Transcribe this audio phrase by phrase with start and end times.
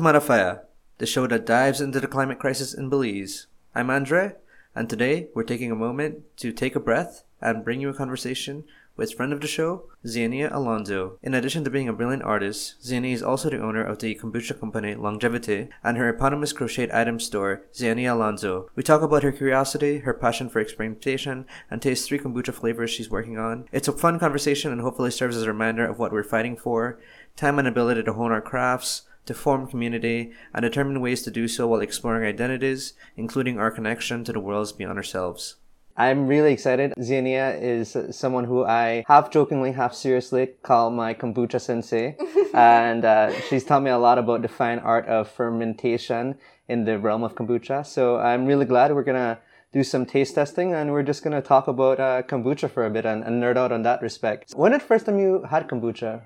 [0.00, 0.62] Marafaya,
[0.96, 3.46] the show that dives into the climate crisis in Belize.
[3.74, 4.32] I'm Andre,
[4.74, 8.64] and today we're taking a moment to take a breath and bring you a conversation
[8.96, 11.18] with friend of the show, Xenia Alonso.
[11.22, 14.58] In addition to being a brilliant artist, Xenia is also the owner of the kombucha
[14.58, 18.70] company Longevity and her eponymous crocheted item store, Xenia Alonso.
[18.74, 23.10] We talk about her curiosity, her passion for experimentation, and taste three kombucha flavors she's
[23.10, 23.66] working on.
[23.70, 26.98] It's a fun conversation and hopefully serves as a reminder of what we're fighting for,
[27.36, 31.46] time and ability to hone our crafts, to form community, and determine ways to do
[31.46, 35.56] so while exploring identities, including our connection to the worlds beyond ourselves.
[35.96, 36.94] I'm really excited.
[37.00, 42.16] Xenia is someone who I half jokingly, half seriously call my kombucha sensei.
[42.54, 46.36] and uh, she's taught me a lot about the fine art of fermentation
[46.68, 47.86] in the realm of kombucha.
[47.86, 49.38] So I'm really glad we're going to
[49.72, 52.90] do some taste testing and we're just going to talk about uh, kombucha for a
[52.90, 54.52] bit and, and nerd out on that respect.
[54.56, 56.22] When did the first time you had kombucha?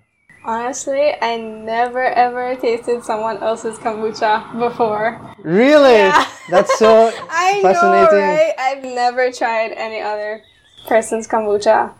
[0.46, 5.18] Honestly, I never ever tasted someone else's kombucha before.
[5.38, 5.94] Really?
[5.94, 6.26] Yeah.
[6.50, 8.18] That's so I fascinating.
[8.18, 8.52] Know, right?
[8.58, 10.42] I've never tried any other
[10.86, 11.94] person's kombucha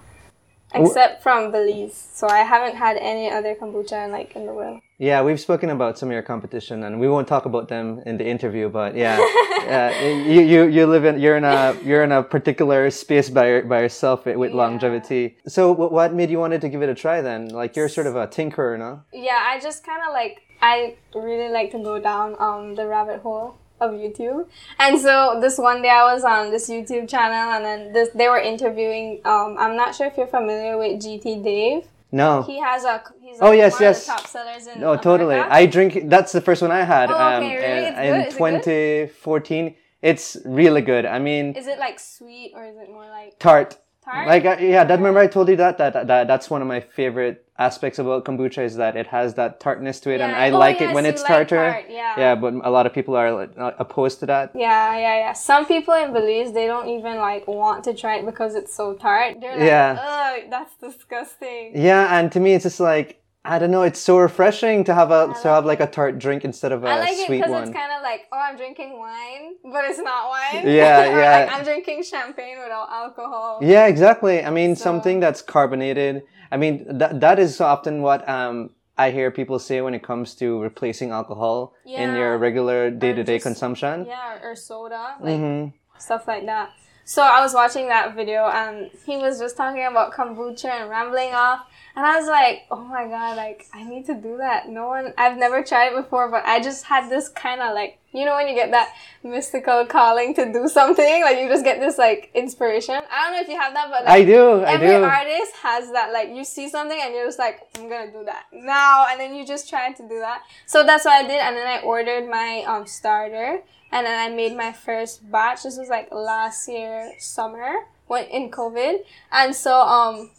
[0.75, 2.09] except from Belize.
[2.13, 4.81] So I haven't had any other kombucha in, like in the world.
[4.99, 8.17] Yeah, we've spoken about some of your competition, and we won't talk about them in
[8.17, 8.69] the interview.
[8.69, 9.19] But yeah,
[9.69, 13.63] uh, you, you you live in you're in a you're in a particular space by
[13.63, 14.57] by yourself with yeah.
[14.57, 15.37] longevity.
[15.49, 17.49] So what made you wanted to give it a try then?
[17.49, 19.03] Like you're sort of a tinkerer, no?
[19.13, 23.21] Yeah, I just kind of like I really like to go down um the rabbit
[23.21, 24.47] hole of YouTube.
[24.79, 28.29] And so this one day I was on this YouTube channel and then this they
[28.29, 31.89] were interviewing um I'm not sure if you're familiar with GT Dave.
[32.13, 32.43] No.
[32.43, 35.03] He has a he's oh yes yes top sellers in no America.
[35.03, 38.25] totally I drink that's the first one I had oh, okay, um, really?
[38.25, 42.89] in 2014 it it's really good I mean is it like sweet or is it
[42.89, 44.27] more like tart Tart?
[44.29, 47.47] Like yeah, that remember I told you that, that that that's one of my favorite
[47.59, 50.27] aspects about kombucha is that it has that tartness to it, yeah.
[50.27, 51.71] and I oh, like yes, it when it's like tartar.
[51.73, 52.19] Tart, yeah.
[52.19, 53.43] yeah, but a lot of people are
[53.79, 54.53] opposed to that.
[54.55, 55.33] Yeah, yeah, yeah.
[55.33, 58.95] Some people in Belize they don't even like want to try it because it's so
[58.95, 59.41] tart.
[59.41, 61.73] They're like, yeah, ugh, that's disgusting.
[61.75, 63.83] Yeah, and to me it's just like I don't know.
[63.83, 66.83] It's so refreshing to have a like to have like a tart drink instead of
[66.83, 67.65] a I like sweet it one.
[67.65, 70.67] it's kind of like oh, I'm drinking wine, but it's not wine.
[70.67, 71.45] Yeah, yeah.
[71.45, 73.61] Like, I'm drinking champagne without alcohol.
[73.63, 74.43] Yeah, exactly.
[74.43, 74.85] I mean, so.
[74.85, 76.23] something that's carbonated.
[76.51, 80.35] I mean, that that is often what um I hear people say when it comes
[80.37, 82.01] to replacing alcohol yeah.
[82.03, 84.07] in your regular day to day consumption.
[84.07, 85.77] Yeah, or soda, like mm-hmm.
[85.99, 86.71] stuff like that.
[87.05, 91.35] So I was watching that video and he was just talking about kombucha and rambling
[91.35, 91.67] off.
[91.97, 94.69] And I was like, oh my god, like, I need to do that.
[94.69, 97.99] No one, I've never tried it before, but I just had this kind of like,
[98.13, 101.79] you know, when you get that mystical calling to do something, like, you just get
[101.79, 102.97] this like inspiration.
[102.97, 105.05] I don't know if you have that, but like, I do, I every do.
[105.05, 108.47] artist has that, like, you see something and you're just like, I'm gonna do that
[108.53, 109.07] now.
[109.09, 110.43] And then you just try to do that.
[110.67, 111.41] So that's what I did.
[111.41, 113.63] And then I ordered my um, starter
[113.93, 115.63] and then I made my first batch.
[115.63, 118.97] This was like last year, summer, when in COVID.
[119.31, 120.33] And so, um,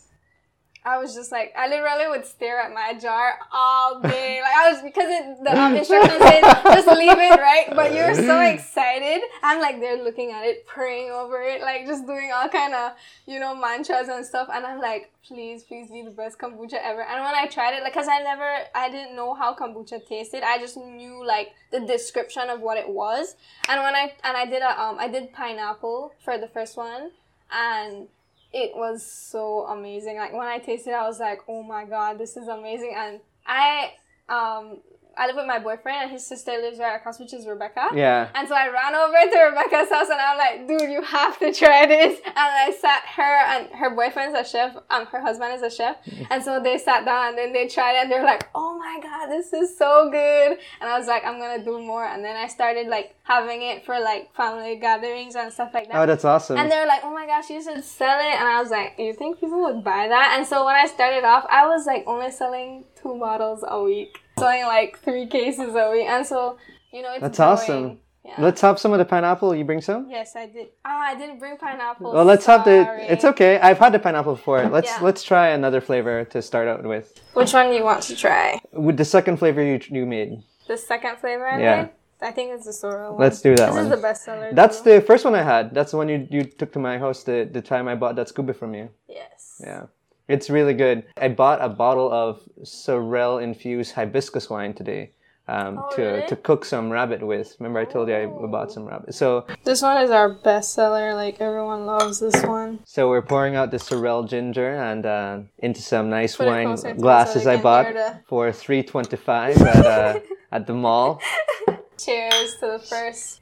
[0.85, 4.39] I was just like, I literally would stare at my jar all day.
[4.41, 8.13] Like I was because it, the um, instructions said just leave it right, but you're
[8.13, 9.21] so excited.
[9.41, 12.91] I'm like they're looking at it, praying over it, like just doing all kind of
[13.25, 14.47] you know mantras and stuff.
[14.53, 17.01] And I'm like, please, please be the best kombucha ever.
[17.01, 20.43] And when I tried it, like, cause I never, I didn't know how kombucha tasted.
[20.43, 23.35] I just knew like the description of what it was.
[23.67, 27.09] And when I and I did a um, I did pineapple for the first one,
[27.51, 28.07] and
[28.55, 30.15] it was so amazing.
[30.15, 32.95] Like when I tasted it, I was like, oh my god, this is amazing.
[32.97, 33.91] And I
[34.29, 34.79] um
[35.17, 37.89] I live with my boyfriend and his sister lives right across, which is Rebecca.
[37.93, 38.29] Yeah.
[38.35, 41.39] And so I ran over to Rebecca's house and I was like, dude, you have
[41.39, 42.19] to try this.
[42.25, 45.97] And I sat her and her boyfriend's a chef, um, her husband is a chef.
[46.29, 48.99] And so they sat down and then they tried it and they're like, oh my
[49.01, 50.57] God, this is so good.
[50.81, 52.05] And I was like, I'm gonna do more.
[52.05, 55.95] And then I started like having it for like family gatherings and stuff like that.
[55.95, 56.57] Oh, that's awesome.
[56.57, 58.35] And they're like, oh my gosh, you should sell it.
[58.39, 60.35] And I was like, you think people would buy that?
[60.37, 64.19] And so when I started off, I was like only selling two bottles a week
[64.37, 66.57] selling like three cases a week, and so
[66.91, 67.51] you know it's that's growing.
[67.51, 67.99] awesome.
[68.23, 68.33] Yeah.
[68.39, 69.53] Let's have some of the pineapple.
[69.53, 70.09] You bring some?
[70.09, 70.69] Yes, I did.
[70.83, 72.11] Ah, oh, I didn't bring pineapple.
[72.11, 72.57] Well, let's Sorry.
[72.57, 73.11] have the.
[73.13, 73.59] It's okay.
[73.59, 74.67] I've had the pineapple before.
[74.67, 74.99] Let's yeah.
[75.01, 77.21] let's try another flavor to start out with.
[77.33, 78.59] Which one do you want to try?
[78.71, 80.41] With the second flavor you you made.
[80.67, 81.81] The second flavor I yeah.
[81.83, 81.91] made.
[82.21, 83.21] I think it's the sorrel one.
[83.21, 83.75] Let's do that this one.
[83.75, 84.49] This is the best seller.
[84.53, 84.93] That's too.
[84.93, 85.75] the first one I had.
[85.75, 88.27] That's the one you, you took to my house the, the time I bought that
[88.27, 88.89] SCOBY from you.
[89.07, 89.61] Yes.
[89.63, 89.83] Yeah.
[90.27, 91.03] It's really good.
[91.17, 95.11] I bought a bottle of sorrel infused hibiscus wine today.
[95.47, 96.27] Um, oh, to really?
[96.27, 97.55] to cook some rabbit with.
[97.59, 99.13] Remember, I told you I bought some rabbit.
[99.13, 101.13] So this one is our best seller.
[101.13, 102.79] Like everyone loves this one.
[102.83, 107.43] So we're pouring out the sorrel ginger and uh, into some nice Put wine glasses
[107.43, 107.85] so I bought
[108.27, 110.19] for three twenty five at uh,
[110.51, 111.21] at the mall.
[111.99, 113.41] Cheers to the first.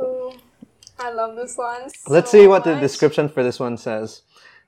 [0.00, 0.32] Ooh,
[1.00, 1.90] I love this one.
[2.06, 4.22] Let's see what the description for this one says.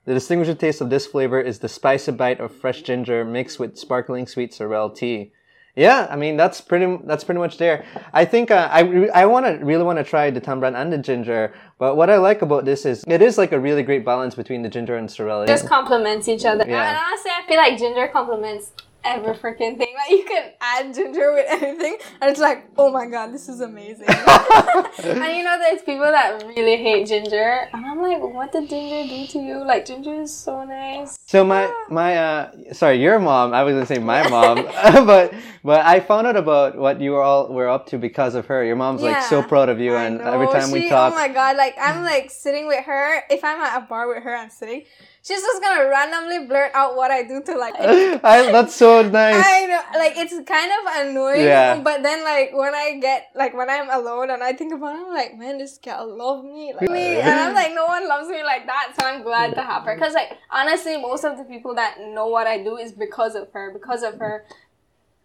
[0.04, 3.78] The distinguishing taste of this flavor is the spicy bite of fresh ginger mixed with
[3.78, 5.32] sparkling sweet sorrel tea.
[5.76, 7.84] Yeah, I mean that's pretty that's pretty much there.
[8.12, 10.98] I think uh, I I want to really want to try the tamarind and the
[10.98, 14.36] ginger, but what I like about this is it is like a really great balance
[14.36, 15.44] between the ginger and sorrel.
[15.46, 16.64] just complements each other.
[16.68, 16.88] Yeah.
[16.88, 18.70] And honestly, I feel like ginger complements
[19.04, 19.94] every freaking thing.
[19.94, 23.60] Like you can add ginger with anything, and it's like, oh my god, this is
[23.60, 24.06] amazing.
[24.08, 29.08] and you know, there's people that really hate ginger, and I'm like, what did ginger
[29.14, 29.64] do to you?
[29.64, 31.18] Like ginger is so nice.
[31.26, 34.64] So my my uh sorry your mom I was gonna say my mom
[35.06, 38.64] but but I found out about what you all were up to because of her.
[38.64, 40.32] Your mom's like so proud of you, I and know.
[40.32, 43.22] every time we She- talk, Oh my god, like I'm like sitting with her.
[43.30, 44.82] If I'm at a bar with her, I'm sitting.
[45.26, 47.74] She's just gonna randomly blurt out what I do to like.
[47.78, 49.42] I, that's so nice.
[49.42, 51.80] I know, like it's kind of annoying, Yeah.
[51.80, 54.98] but then like when I get like when I'm alone and I think about it,
[55.00, 58.28] I'm like, man, this girl love me, like me, and I'm like, no one loves
[58.28, 59.96] me like that, so I'm glad to have her.
[59.98, 63.50] Cause like honestly, most of the people that know what I do is because of
[63.54, 64.44] her, because of her.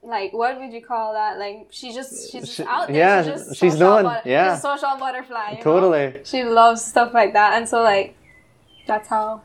[0.01, 1.37] Like what would you call that?
[1.37, 2.95] Like she just she's just She- out there.
[2.95, 4.55] yeah, she's, just she's known, but- yeah.
[4.55, 5.49] she's a social butterfly.
[5.49, 5.61] you know?
[5.63, 6.21] Totally.
[6.23, 8.15] She loves stuff like that, and so like
[8.87, 9.41] that's how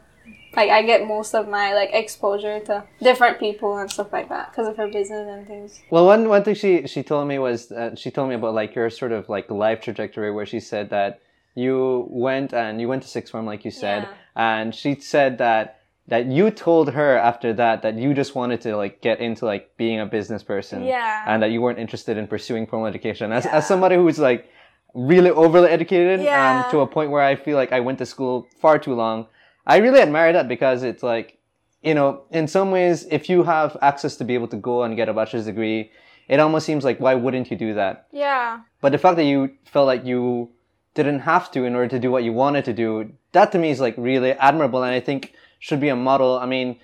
[0.57, 4.51] like I get most of my like exposure to different people and stuff like that
[4.51, 5.81] because of her business and things.
[5.91, 8.75] Well, one one thing she she told me was uh, she told me about like
[8.75, 11.21] your sort of like life trajectory where she said that
[11.55, 14.59] you went and you went to sixth form like you said, Yeah.
[14.59, 18.77] and she said that that you told her after that that you just wanted to
[18.77, 21.25] like get into like being a business person, Yeah.
[21.27, 23.33] and that you weren't interested in pursuing formal education.
[23.33, 23.57] As Yeah.
[23.57, 24.49] as somebody who's like
[24.95, 26.65] really overly educated, Yeah.
[26.65, 29.27] um, to a point where I feel like I went to school far too long.
[29.67, 31.39] I really admire that because it's like
[31.85, 34.97] you know, in some ways, if you have access to be able to go and
[34.97, 35.93] get a bachelor's degree,
[36.29, 38.07] it almost seems like why wouldn't you do that?
[38.11, 38.61] Yeah.
[38.81, 40.51] But the fact that you felt like you
[40.95, 43.71] didn't have to in order to do what you wanted to do, that to me
[43.71, 46.39] is like really admirable and I think should be a model.
[46.39, 46.81] I mean,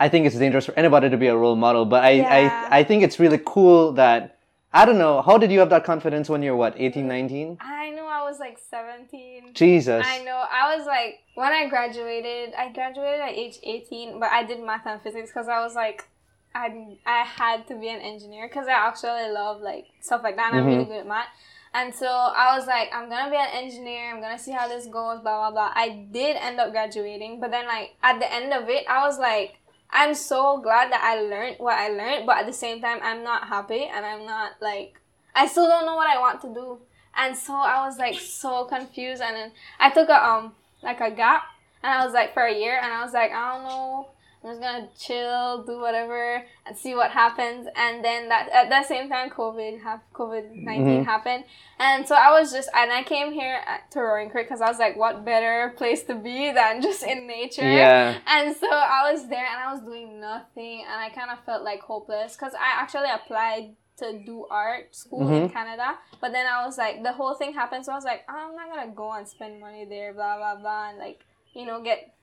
[0.00, 2.68] I think it's dangerous for anybody to be a role model, but I, Yeah.
[2.70, 4.38] I, I think it's really cool that,
[4.72, 7.58] I don't know, how did you have that confidence when you're what, 18, 19?
[7.60, 9.54] I knew I was like 17.
[9.54, 10.04] Jesus.
[10.06, 10.44] I know.
[10.50, 14.86] I was like, when I graduated, I graduated at age 18, but I did math
[14.86, 16.08] and physics because I was like,
[16.54, 20.52] I, I had to be an engineer because I actually love like stuff like that
[20.52, 20.92] and I'm really mm-hmm.
[20.92, 21.28] good at math.
[21.72, 24.86] And so I was like, I'm gonna be an engineer, I'm gonna see how this
[24.86, 25.70] goes, blah blah blah.
[25.72, 29.20] I did end up graduating, but then like at the end of it, I was
[29.20, 29.58] like,
[29.90, 33.22] I'm so glad that I learned what I learned, but at the same time I'm
[33.22, 35.00] not happy and I'm not like
[35.36, 36.78] I still don't know what I want to do.
[37.16, 40.52] And so I was like so confused and then I took a um
[40.82, 41.42] like a gap
[41.82, 44.08] and I was like for a year and I was like, I don't know.
[44.42, 47.68] I'm just gonna chill, do whatever, and see what happens.
[47.76, 51.04] And then that at that same time, COVID hap- COVID 19 Mhm.
[51.04, 51.44] happened,
[51.78, 54.68] and so I was just and I came here at, to Roaring Creek because I
[54.70, 57.70] was like, what better place to be than just in nature?
[57.70, 58.16] yeah.
[58.26, 61.62] And so I was there and I was doing nothing and I kind of felt
[61.62, 65.52] like hopeless because I actually applied to do art school in Mhm.
[65.52, 65.96] Canada.
[66.20, 67.84] But then I was like, the whole thing happened.
[67.84, 70.56] So I was like, I'm not going to go and spend money there, blah, blah,
[70.56, 70.88] blah.
[70.90, 71.20] And like,
[71.54, 72.14] you know, get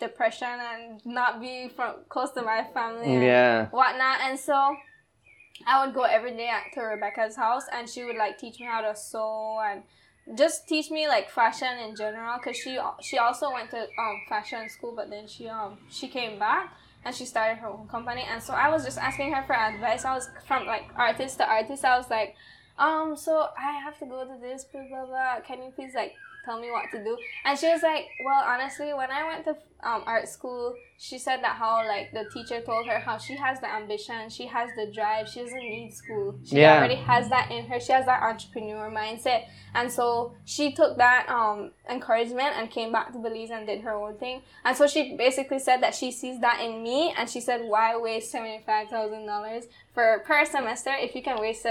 [0.00, 3.66] depression and not be from close to my family and Yeah.
[3.70, 4.20] whatnot.
[4.22, 4.76] And so
[5.66, 8.80] I would go every day to Rebecca's house and she would like teach me how
[8.80, 9.82] to sew and
[10.36, 14.68] just teach me like fashion in general because she she also went to um fashion
[14.70, 16.72] school but then she um she came back
[17.04, 18.24] and she started her own company.
[18.30, 20.04] And so I was just asking her for advice.
[20.04, 21.84] I was from like artist to artist.
[21.84, 22.34] I was like
[22.78, 25.40] um so I have to go to this blah blah blah.
[25.46, 27.16] Can you please like tell me what to do?
[27.44, 31.38] And she was like well honestly when I went to um art school she said
[31.42, 34.90] that how like the teacher told her how she has the ambition she has the
[34.92, 36.78] drive she doesn't need school she Yeah.
[36.78, 41.28] already has that in her she has that entrepreneur mindset and so she took that
[41.28, 44.42] um, encouragement and came back to Belize and did her own thing.
[44.64, 47.96] And so she basically said that she sees that in me and she said, why
[47.96, 51.64] waste $75,000 for per semester if you can waste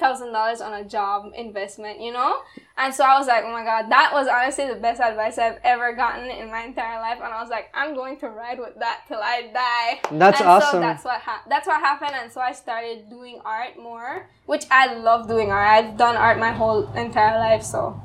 [0.00, 2.40] $75,000 on a job investment, you know?
[2.76, 5.58] And so I was like, oh my God, that was honestly the best advice I've
[5.64, 7.18] ever gotten in my entire life.
[7.22, 10.00] And I was like, I'm going to ride with that till I die.
[10.16, 10.70] That's and awesome.
[10.72, 14.64] So that's what ha- that's what happened, and so I started doing art more, which
[14.70, 15.68] I love doing art.
[15.68, 18.00] I've done art my whole entire life, so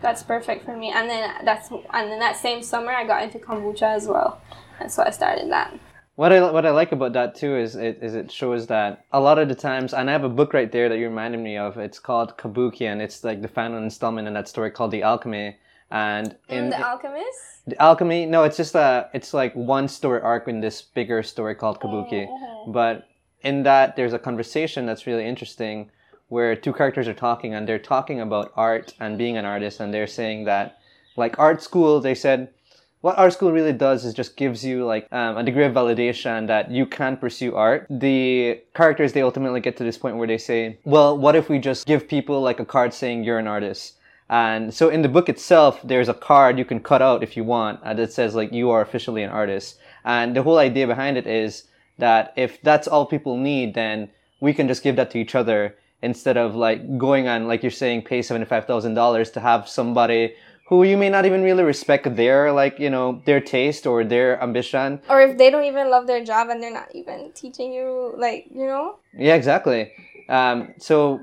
[0.00, 0.90] that's perfect for me.
[0.90, 4.40] And then that's and then that same summer I got into kombucha as well,
[4.80, 5.78] and so I started that.
[6.14, 9.20] What I what I like about that too is it is it shows that a
[9.20, 11.56] lot of the times, and I have a book right there that you reminded me
[11.56, 11.78] of.
[11.78, 15.56] It's called Kabuki, and it's like the final installment in that story called The Alchemy.
[15.90, 17.66] And in the Alchemist.
[17.66, 21.54] The Alchemy, no, it's just a it's like one story arc in this bigger story
[21.54, 22.26] called Kabuki.
[22.28, 23.08] Oh, But
[23.42, 25.90] in that there's a conversation that's really interesting
[26.28, 29.92] where two characters are talking and they're talking about art and being an artist and
[29.92, 30.78] they're saying that
[31.16, 32.48] like art school they said
[33.02, 36.46] what art school really does is just gives you like um, a degree of validation
[36.46, 37.86] that you can pursue art.
[37.90, 41.58] The characters they ultimately get to this point where they say well what if we
[41.58, 43.98] just give people like a card saying you're an artist?
[44.30, 47.44] And so in the book itself there's a card you can cut out if you
[47.44, 49.78] want and it says like you are officially an artist.
[50.04, 51.64] And the whole idea behind it is
[51.98, 55.76] that if that's all people need then we can just give that to each other
[56.02, 60.34] instead of like going on like you're saying pay $75000 to have somebody
[60.72, 64.42] who you may not even really respect their like you know their taste or their
[64.42, 64.98] ambition.
[65.06, 68.46] Or if they don't even love their job and they're not even teaching you, like,
[68.50, 68.96] you know?
[69.12, 69.92] yeah exactly.
[70.30, 71.20] Um, so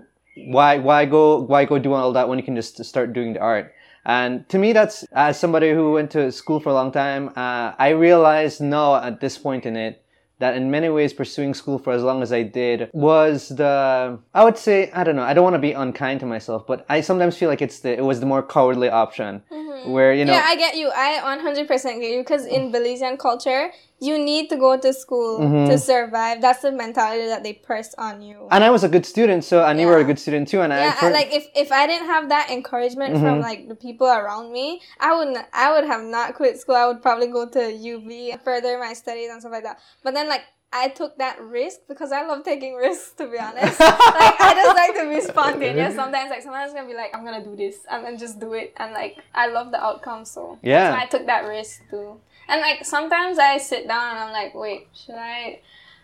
[0.54, 3.40] why why go why go do all that when you can just start doing the
[3.40, 3.74] art?
[4.06, 7.74] And to me that's as somebody who went to school for a long time uh,
[7.78, 10.02] i realized no at this point in it
[10.40, 14.44] that in many ways pursuing school for as long as I did was the I
[14.44, 17.02] would say I don't know I don't want to be unkind to myself but I
[17.02, 19.69] sometimes feel like it's the it was the more cowardly option mm-hmm.
[19.86, 20.92] Where you know yeah, I get you.
[20.96, 21.68] I 100%
[22.02, 25.70] get you because in Belizean culture, you need to go to school Mm-hmm.
[25.72, 26.42] to survive.
[26.42, 28.48] That's the mentality that they press on you.
[28.52, 30.74] and I was a good student so and you were a good student too and
[30.74, 33.24] I yeah, and like if, if I didn't have that encouragement Mm-hmm.
[33.24, 36.76] from like the people around me, I would not, I would have not quit school.
[36.76, 37.62] I would probably go to
[37.94, 39.80] UB and further my studies and stuff like that.
[40.04, 43.80] But then like I took that risk because I love taking risks to be honest.
[43.80, 45.96] like I just like to be spontaneous.
[46.02, 48.54] Sometimes like sometimes I'm gonna be like I'm gonna do this and then just do
[48.54, 50.94] it and like I love the outcome so Yeah.
[50.94, 52.20] so I took that risk too.
[52.48, 55.62] And like sometimes I sit down and I'm like, wait, should I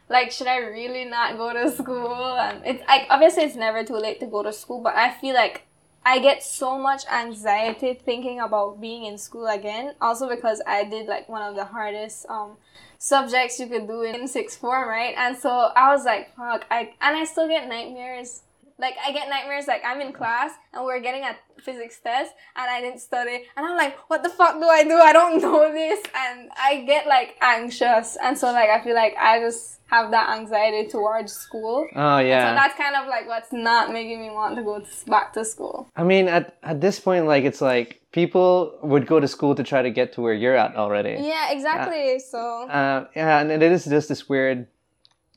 [0.10, 2.16] like should I really not go to school?
[2.38, 5.36] And it's like obviously it's never too late to go to school, but I feel
[5.36, 5.62] like
[6.08, 9.94] I get so much anxiety thinking about being in school again.
[10.02, 12.58] Also because I did like one of the hardest um
[13.06, 15.14] subjects you could do in sixth form, right?
[15.16, 18.42] And so I was like, fuck, I and I still get nightmares.
[18.78, 22.70] Like I get nightmares like I'm in class and we're getting a physics test and
[22.70, 24.96] I didn't study and I'm like, what the fuck do I do?
[24.96, 29.16] I don't know this and I get like anxious and so like I feel like
[29.18, 31.88] I just have that anxiety towards school.
[31.96, 32.50] oh yeah.
[32.50, 35.88] So that's kind of like what's not making me want to go back to school.
[35.96, 39.64] I mean at at this point like it's like people would go to school to
[39.72, 42.18] try to get to where you're at already Yeah, exactly.
[42.20, 44.68] so uh, yeah, and it is just this weird.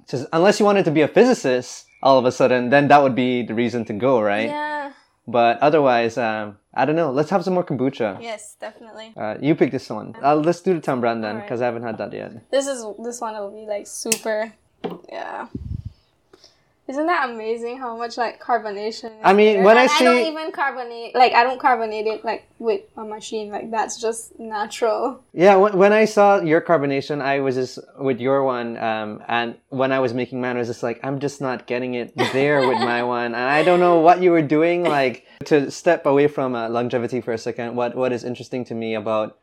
[0.09, 3.15] Just unless you wanted to be a physicist, all of a sudden, then that would
[3.27, 4.49] be the reason to go, right?
[4.49, 4.93] yeah,
[5.27, 7.11] But otherwise, um, I don't know.
[7.11, 8.17] Let's have some more kombucha.
[8.23, 9.13] yes, definitely.
[9.17, 10.15] Uh, you pick this one.
[10.23, 12.31] Uh, let's do the Tambran then, because I haven't had that yet.
[12.51, 14.39] This is this one will be like super.
[15.13, 15.49] Yeah.
[16.89, 19.13] Isn't that amazing how much like carbonation?
[19.23, 19.65] I mean, there?
[19.65, 23.05] when I And I don't even carbonate like I don't carbonate it like with a
[23.05, 25.23] machine like that's just natural.
[25.35, 29.57] Yeah, when, when I saw your carbonation, I was just with your one, um, and
[29.69, 32.67] when I was making mine, I was just like, I'm just not getting it there
[32.67, 34.83] with my one, and I don't know what you were doing.
[34.83, 38.75] Like to step away from uh, longevity for a second, what what is interesting to
[38.75, 39.39] me about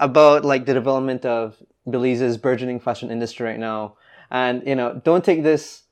[0.00, 3.96] about like the development of Belize's burgeoning fashion industry right now,
[4.30, 5.82] and you know, don't take this.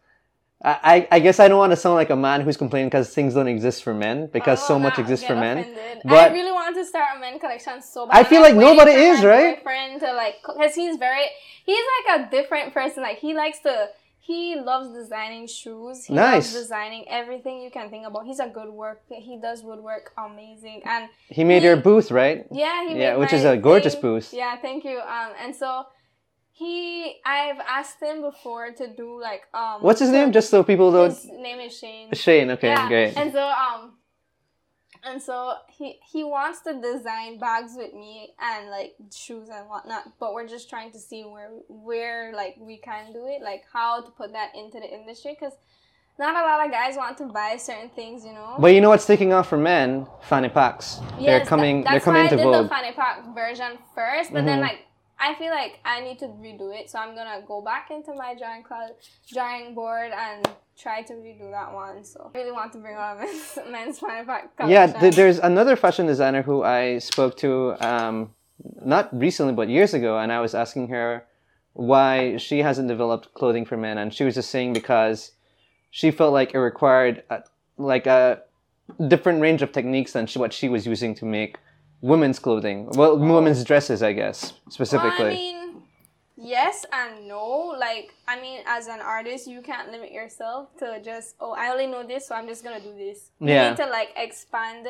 [0.64, 3.12] I, I I guess I don't want to sound like a man who's complaining because
[3.14, 5.76] things don't exist for men because so Oh, much exists for men.
[6.04, 8.16] But- I really wanted to start a men collection so bad.
[8.16, 9.56] I feel like nobody is, my right?
[9.58, 11.26] Boyfriend to like, cause he's very,
[11.66, 13.02] he's like a different person.
[13.02, 13.88] Like he likes to,
[14.20, 16.06] he loves designing shoes.
[16.06, 16.32] He Nice.
[16.34, 18.24] loves designing everything you can think about.
[18.24, 19.02] He's a good work.
[19.10, 22.46] He does woodwork amazing, and He made He- your booth, right?
[22.50, 24.00] yeah, he Yeah, which is a gorgeous thing.
[24.02, 24.32] booth.
[24.32, 24.98] Yeah, thank you.
[25.00, 25.84] Um, and so
[26.56, 29.82] he, I've asked him before to do like um.
[29.82, 30.30] What's his to- name?
[30.32, 31.10] Just so people don't.
[31.10, 32.12] His name is Shane.
[32.12, 32.50] Shane.
[32.52, 32.88] Okay, yeah.
[32.88, 33.16] great.
[33.16, 33.94] And so um
[35.06, 40.04] and so he he wants to design bags with me and like shoes and whatnot,
[40.20, 44.00] but we're just trying to see where where like we can do it, like how
[44.00, 45.54] to put that into the industry, because
[46.20, 48.54] not a lot of guys want to buy certain things, you know.
[48.60, 50.06] But you know what's taking off for men?
[50.22, 51.00] Fanny packs.
[51.18, 51.80] they're Yes, coming.
[51.80, 52.62] tha- they're that's coming why into I did vogue.
[52.62, 54.68] the fanny pack version first, but then Mhm.
[54.68, 54.78] like
[55.24, 58.34] I feel like I need to redo it, so I'm gonna go back into my
[58.34, 58.90] drawing class,
[59.32, 60.46] drawing board and
[60.78, 62.04] try to redo that one.
[62.04, 64.50] So I really want to bring on men's, men's fanny pack.
[64.68, 68.34] yeah, th- there's another fashion designer who I spoke to, um,
[68.84, 71.24] not recently but years ago, and I was asking her
[71.72, 75.32] why she hasn't developed clothing for men, and she was just saying because
[75.90, 77.44] she felt like it required a,
[77.78, 78.42] like a
[79.08, 81.56] different range of techniques than she, what she was using to make
[82.00, 82.86] women's clothing.
[82.86, 83.34] Well, oh.
[83.34, 85.26] women's dresses, I guess specifically.
[85.26, 85.82] I mean,
[86.36, 87.74] yes and no.
[87.78, 91.86] Like, I mean, as an artist, you can't limit yourself to just, oh, I only
[91.86, 93.30] know this, so I'm just gonna do this.
[93.40, 94.88] You need to like expand.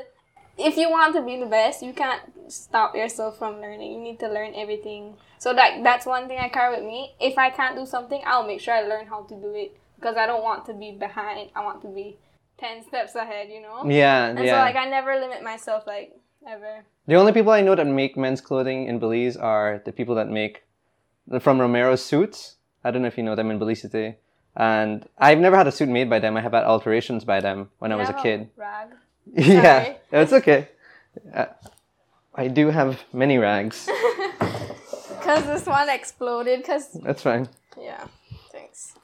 [0.56, 3.92] If you want to be the best, you can't stop yourself from learning.
[3.92, 5.16] You need to learn everything.
[5.38, 7.14] So that that's one thing I carry with me.
[7.20, 10.16] If I can't do something, I'll make sure I learn how to do it because
[10.16, 11.50] I don't want to be behind.
[11.56, 12.18] I want to be
[12.56, 13.48] ten steps ahead.
[13.50, 13.82] You know.
[13.84, 14.52] Yeah, And yeah.
[14.52, 16.84] so like I never limit myself like ever.
[17.06, 20.28] The only people I know that make men's clothing in Belize are the people that
[20.28, 20.62] make
[21.40, 22.56] from Romero's suits.
[22.82, 24.16] I don't know if you know them in Belize City.
[24.56, 26.36] And I've never had a suit made by them.
[26.36, 28.50] I have had alterations by them when I was a kid.
[28.56, 28.88] Rag.
[29.34, 30.68] yeah, it's okay.
[31.32, 31.46] Uh,
[32.34, 33.88] I do have many rags.
[35.22, 36.64] Cause this one exploded.
[36.64, 37.48] Cause That's fine.
[37.80, 38.06] yeah.
[38.52, 38.94] Thanks.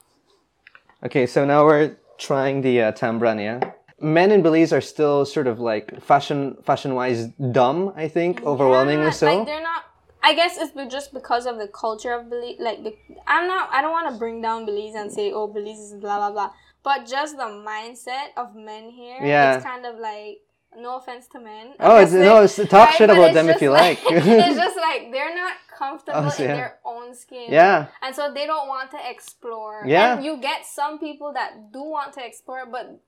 [1.03, 3.73] Okay, so now we're trying the uh, Tambrania.
[4.01, 7.93] Men in Belize are still sort of like fashion fashion wise dumb.
[7.95, 9.25] I think overwhelmingly Yeah, so.
[9.37, 9.83] Like they're not.
[10.23, 12.57] I guess it's just because of the culture of Belize.
[12.59, 12.95] Like the,
[13.27, 13.69] I'm not.
[13.71, 16.51] I don't want to bring down Belize and say, oh, Belize is blah blah blah.
[16.83, 19.19] But just the mindset of men here.
[19.23, 19.55] Yeah.
[19.55, 20.39] It's kind of like.
[20.73, 21.73] No offense to men.
[21.81, 23.99] Oh, it's- no, it's- talk shit about them if you like.
[24.05, 26.55] it's just like they're not comfortable Oh, so in yeah.
[26.55, 27.47] their own skin.
[27.51, 29.83] yeah, And so they don't want to explore.
[29.85, 30.15] Yeah.
[30.15, 33.01] And you get some people that do want to explore, but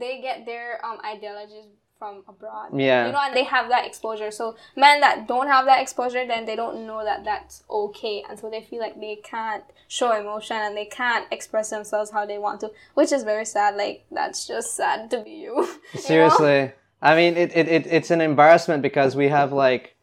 [0.00, 1.66] they get their um ideologies
[1.98, 2.70] from abroad.
[2.74, 3.06] Yeah.
[3.06, 4.30] You know, and they have that exposure.
[4.30, 8.38] So men that don't have that exposure, then they don't know that that's okay, and
[8.38, 12.38] so they feel like they can't show emotion and they can't express themselves how they
[12.38, 13.76] want to, which is very sad.
[13.76, 15.54] Like that's just sad to be you.
[15.56, 16.00] you know?
[16.00, 16.72] seriously.
[17.00, 19.94] I mean, it, it, it it's an embarrassment because we have like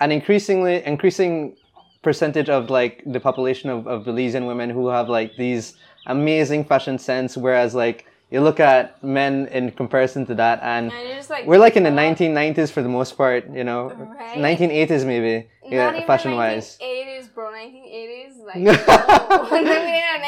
[0.00, 1.56] an increasingly increasing
[2.02, 5.74] percentage of like the population of, of Belizean women who have like these
[6.06, 11.30] amazing fashion sense, whereas like you look at men in comparison to that, and And
[11.30, 13.92] like we're like in the "Oh, 1990s for the most part, you know,
[14.34, 14.36] Right.
[14.36, 16.78] 1980s maybe, Not yeah, fashion wise.
[16.80, 17.50] 1980s, bro.
[17.50, 18.72] 1980s, like no.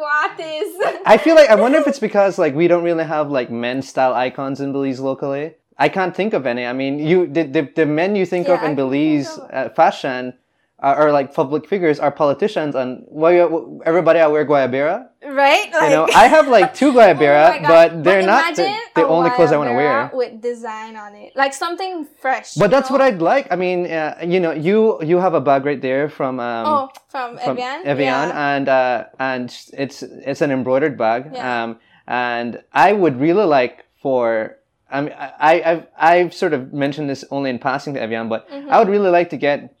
[0.00, 1.00] 1940s.
[1.06, 3.88] I feel like I wonder if it's because like we don't really have like men's
[3.88, 5.54] style icons in Belize locally.
[5.78, 6.66] I can't think of any.
[6.66, 9.68] I mean, you the the, the men you think Yeah, of in Belize think uh,
[9.70, 10.34] fashion
[10.82, 13.36] are, are like public figures, are politicians, and why
[13.84, 15.08] everybody I wear guayabera.
[15.22, 15.66] right?
[15.66, 17.68] You know, I have like two guayabera, God.
[17.68, 20.10] but they're not the, the only clothes I want to wear.
[20.12, 22.54] with design on it, like something fresh.
[22.54, 22.94] But that's know?
[22.94, 23.48] what I'd like.
[23.52, 26.88] I mean, uh, you know, you you have a bag right there from um, Oh,
[27.08, 27.86] from, from Evian.
[27.86, 28.54] Evian, Yeah.
[28.56, 31.30] and uh, and it's it's an embroidered bag.
[31.34, 31.64] Yeah.
[31.64, 34.56] Um, and I would really like for
[34.90, 38.48] I mean I I've I've sort of mentioned this only in passing to Evian, but
[38.50, 38.70] Mm-hmm.
[38.70, 39.76] I would really like to get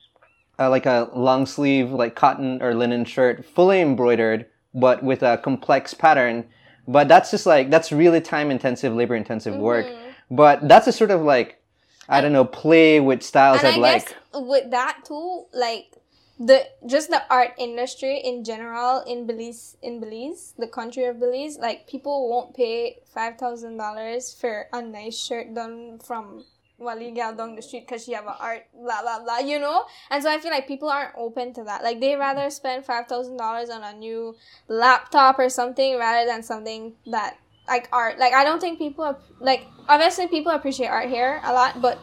[0.60, 5.38] uh, like a long sleeve like cotton or linen shirt, fully embroidered, but with a
[5.38, 6.44] complex pattern.
[6.86, 9.86] But that's just like that's really time intensive, labor intensive work.
[9.86, 10.10] Mm-hmm.
[10.30, 11.60] But that's a sort of like
[12.08, 14.08] I don't know play with styles I'd I like.
[14.08, 15.92] guess with that too, like
[16.38, 21.58] the just the art industry in general in Belize, in Belize, the country of Belize,
[21.58, 26.44] like people won't pay five thousand dollars for a nice shirt done from
[26.80, 29.84] Wally gal down the street because she have art blah blah blah, you know.
[30.10, 31.84] And so I feel like people aren't open to that.
[31.84, 34.34] Like they rather spend five thousand dollars on a new
[34.68, 37.36] laptop or something rather than something that
[37.68, 38.18] like art.
[38.18, 41.98] Like I don't think people like obviously people appreciate art here a lot, but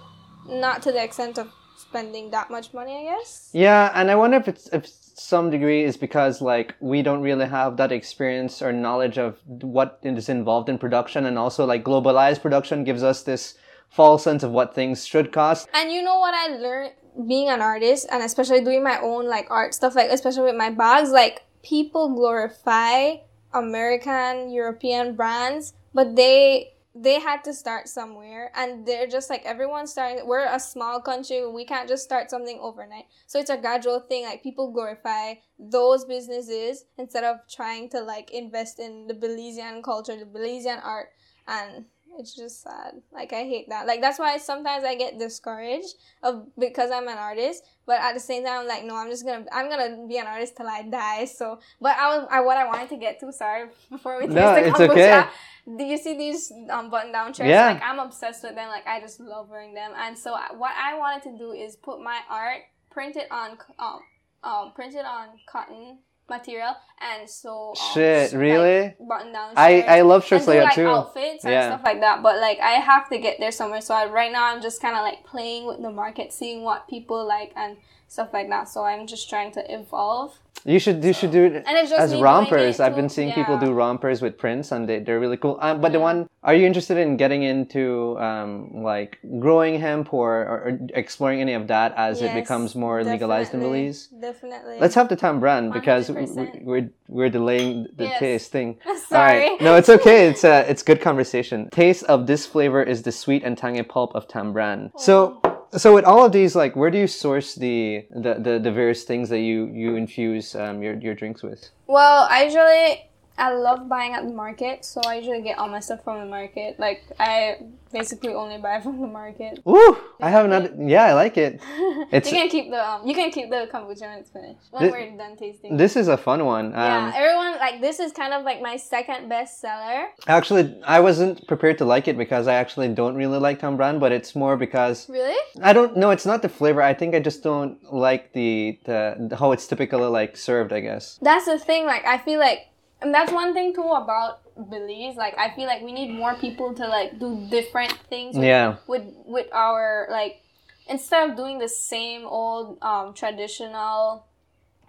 [0.47, 3.49] not to the extent of spending that much money, I guess.
[3.53, 7.47] Yeah, and I wonder if it's if some degree is because like we don't really
[7.47, 12.41] have that experience or knowledge of what is involved in production, and also like globalized
[12.41, 13.55] production gives us this
[13.89, 15.67] false sense of what things should cost.
[15.73, 16.93] And you know what I learned
[17.27, 20.69] being an artist and especially doing my own like art stuff, like especially with my
[20.69, 23.15] bags, like people glorify
[23.53, 29.91] American, European brands, but they they had to start somewhere and they're just like everyone's
[29.91, 33.99] starting we're a small country we can't just start something overnight so it's a gradual
[33.99, 39.83] thing like people glorify those businesses instead of trying to like invest in the belizean
[39.83, 41.09] culture the belizean art
[41.47, 41.85] and
[42.19, 46.47] it's just sad like i hate that like that's why sometimes i get discouraged of
[46.57, 49.45] because i'm an artist but at the same time i'm like no i'm just gonna
[49.51, 52.65] i'm gonna be an artist till i die so but i was I, what i
[52.65, 55.29] wanted to get to sorry before we taste No, the it's kombucha, okay.
[55.77, 57.49] do you see these um, button down shirts?
[57.49, 57.67] Yeah.
[57.67, 58.69] Like I'm obsessed with them.
[58.69, 59.91] Like I just love wearing them.
[59.97, 63.57] And so I, what I wanted to do is put my art, print it on
[63.79, 63.99] um
[64.43, 68.81] um print it on cotton material, and so um, Shit, sh- really?
[68.83, 69.53] like, button down.
[69.55, 70.87] I I love shirts like like that too.
[70.87, 71.67] outfits and Yeah.
[71.69, 72.21] stuff like that.
[72.23, 73.81] But like I have to get there somewhere.
[73.81, 76.87] So I, right now I'm just kind of like playing with the market, seeing what
[76.87, 78.69] people like and stuff like that.
[78.69, 80.37] So I'm just trying to evolve.
[80.67, 82.81] You should you should do it And it's just as rompers.
[82.81, 85.57] it I've been seeing people do rompers with prints, and they they're really cool.
[85.61, 90.41] Um, but the one, are you interested in getting into um like growing hemp or,
[90.51, 94.07] or, or exploring any of that as it becomes more legalized in Belize?
[94.07, 94.77] Definitely.
[94.81, 96.63] Let's have the Tambran because we, 100%.
[96.65, 98.19] we're we're delaying the Yes.
[98.19, 98.77] taste thing.
[99.07, 99.43] Sorry.
[99.43, 99.61] All right.
[99.61, 100.27] No, it's okay.
[100.27, 101.69] It's uh, it's good conversation.
[101.69, 104.91] Taste of this flavor is the sweet and tangy pulp of Tambran.
[104.99, 105.39] So
[105.75, 109.03] so with all of these, like, where do you source the the, the, the various
[109.03, 111.69] things that you you infuse um, your your drinks with?
[111.87, 113.06] Well, I usually
[113.37, 116.25] I love buying at the market, so I usually get all my stuff from the
[116.25, 116.79] market.
[116.79, 117.57] Like I
[117.91, 119.59] basically only buy from the market.
[119.67, 120.73] Ooh, I have another.
[120.77, 121.61] Yeah, I like it.
[122.09, 124.59] It's you can keep the um, you can keep the kombucha when it's finished.
[124.71, 125.75] When Thi- we're done tasting.
[125.75, 126.67] this is a fun one.
[126.67, 130.07] Um, yeah, everyone like this is kind of like my second best seller.
[130.27, 134.11] Actually, I wasn't prepared to like it because I actually don't really like Tambran, but
[134.13, 135.37] it's more because Really?
[135.61, 136.11] I don't know.
[136.11, 136.81] It's not the flavor.
[136.81, 140.71] I think I just don't like the, the how it's typically like served.
[140.71, 141.19] I guess.
[141.21, 141.85] That's the thing.
[141.85, 142.67] Like I feel like,
[143.01, 145.15] and that's one thing too about Belize.
[145.15, 148.35] Like I feel like we need more people to like do different things.
[148.35, 148.77] with- Yeah.
[148.87, 150.41] With with our like,
[150.87, 154.25] instead of doing the same old um, traditional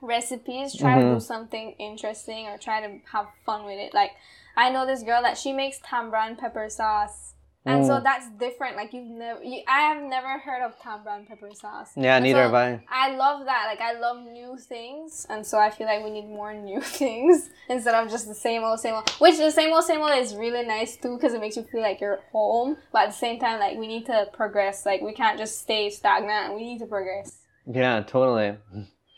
[0.01, 1.15] recipes, try to Mm-hmm.
[1.15, 3.93] do something interesting or try to have fun with it.
[3.95, 4.13] Like
[4.57, 7.35] I know this girl that she makes tambran pepper sauce.
[7.69, 8.03] And so Mm.
[8.03, 8.77] that's different.
[8.77, 11.91] Like you've never, you, I have never heard of tambran pepper sauce.
[11.97, 12.83] Yeah, And neither so have I.
[12.89, 13.67] I love that.
[13.71, 17.51] Like I love new things, and so I feel like we need more new things
[17.69, 19.09] instead of just the same old, same old.
[19.19, 21.83] Which the same old, same old is really nice too because it makes you feel
[21.83, 22.77] like you're home.
[22.93, 24.87] But at the same time, like we need to progress.
[24.87, 26.55] Like we can't just stay stagnant.
[26.55, 27.39] We need to progress.
[27.67, 28.57] Yeah, totally.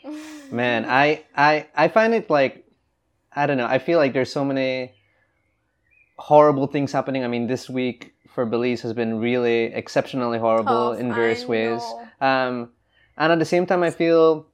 [0.51, 2.65] Man, I I I find it like
[3.33, 3.67] I don't know.
[3.67, 4.91] I feel like there's so many
[6.17, 7.23] horrible things happening.
[7.23, 11.81] I mean, this week for Belize has been really exceptionally horrible Tough, in various ways.
[12.19, 12.69] Um,
[13.17, 14.47] and at the same time, I feel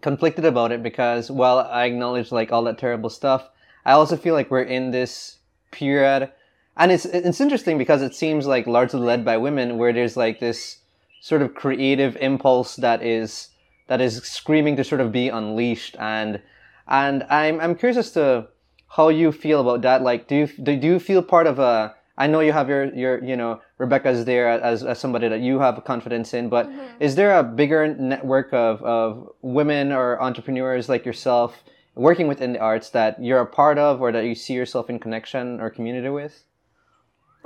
[0.00, 3.48] conflicted about it because while I acknowledge like all that terrible stuff,
[3.84, 5.38] I also feel like we're in this
[5.70, 6.30] period,
[6.76, 10.40] and it's it's interesting because it seems like largely led by women, where there's like
[10.40, 10.78] this
[11.20, 13.48] sort of creative impulse that is
[13.88, 16.40] that is screaming to sort of be unleashed, and
[16.88, 18.48] and I'm I'm curious as to
[18.88, 20.02] how you feel about that.
[20.02, 22.94] Like, do you do, do you feel part of a I know you have your,
[22.94, 27.00] your, you know, Rebecca's there as, as somebody that you have confidence in, but mm-hmm.
[27.00, 32.58] is there a bigger network of, of women or entrepreneurs like yourself working within the
[32.58, 36.10] arts that you're a part of or that you see yourself in connection or community
[36.10, 36.44] with?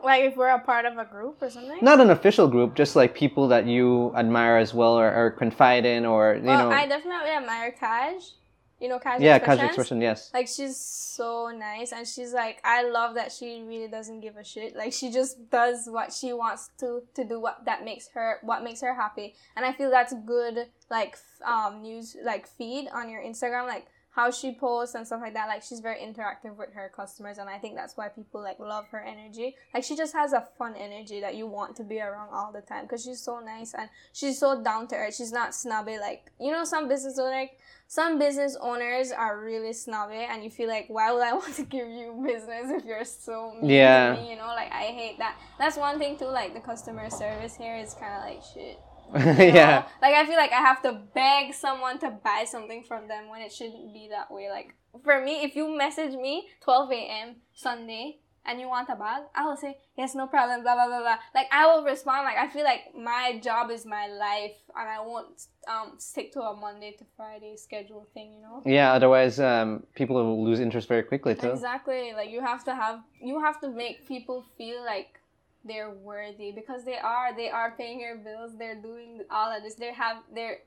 [0.03, 1.79] Like if we're a part of a group or something.
[1.81, 5.87] Not an official group, just like people that you admire as well or, or confide
[5.87, 6.75] in or, you well, know.
[6.75, 8.33] I definitely admire Kaj.
[8.81, 9.21] You know Kaj.
[9.21, 9.45] yeah, Expressions?
[9.45, 10.31] casual expression, yes.
[10.35, 14.45] Like she's so nice and she's like I love that she really doesn't give a
[14.45, 14.77] shit.
[14.77, 18.63] Like she just does what she wants to to do what that makes her what
[18.63, 19.35] makes her happy.
[19.57, 23.87] And I feel that's good like um news like feed on your Instagram like
[24.17, 25.47] how she posts and stuff like that.
[25.47, 28.87] Like she's very interactive with her customers and I think that's why people like love
[28.91, 29.55] her energy.
[29.75, 32.63] Like she just has a fun energy that you want to be around all the
[32.63, 35.15] time because she's so nice and she's so down to earth.
[35.15, 37.47] She's not snobby like you know some business owner
[37.89, 41.63] some business owners are really snobby and you feel like why would i want to
[41.63, 44.17] give you business if you're so mean Yeah.
[44.17, 47.09] to me, you know like i hate that that's one thing too like the customer
[47.11, 48.81] service here is kind of like shit
[49.15, 49.81] yeah.
[49.81, 49.87] know?
[50.03, 53.41] like i feel like i have to beg someone to buy something from them when
[53.41, 58.19] it shouldn't be that way like for me if you message me 12 a.m sunday
[58.47, 61.17] and you want a bag, I will say, yes, no problem, blah, blah, blah, blah.
[61.35, 62.25] Like, I will respond.
[62.25, 66.41] Like, I feel like my job is my life, and I won't um, stick to
[66.41, 68.63] a Monday to Friday schedule thing, you know?
[68.65, 71.51] Yeah, otherwise um, people will lose interest very quickly too.
[71.51, 72.13] Exactly.
[72.13, 75.21] Like, you have to have, you have to make people feel like
[75.67, 77.35] they're worthy because they are.
[77.35, 78.53] They are paying your bills.
[78.59, 79.75] They're doing all of this.
[79.75, 80.59] They have, they're,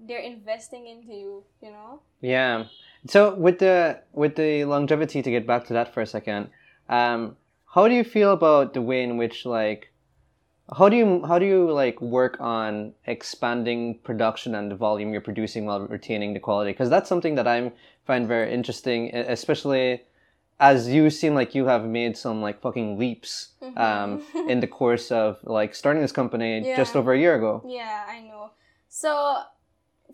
[0.00, 2.00] they're investing into you, you know?
[2.20, 2.64] Yeah.
[3.06, 6.50] So with the with the longevity to get back to that for a second,
[6.88, 9.92] um, how do you feel about the way in which like
[10.76, 15.20] how do you how do you like work on expanding production and the volume you're
[15.20, 16.72] producing while retaining the quality?
[16.72, 17.72] Because that's something that I
[18.06, 20.02] find very interesting, especially
[20.60, 25.10] as you seem like you have made some like fucking leaps um, in the course
[25.10, 27.62] of like starting this company just over a year ago.
[27.66, 28.50] Yeah, I know.
[28.88, 29.42] So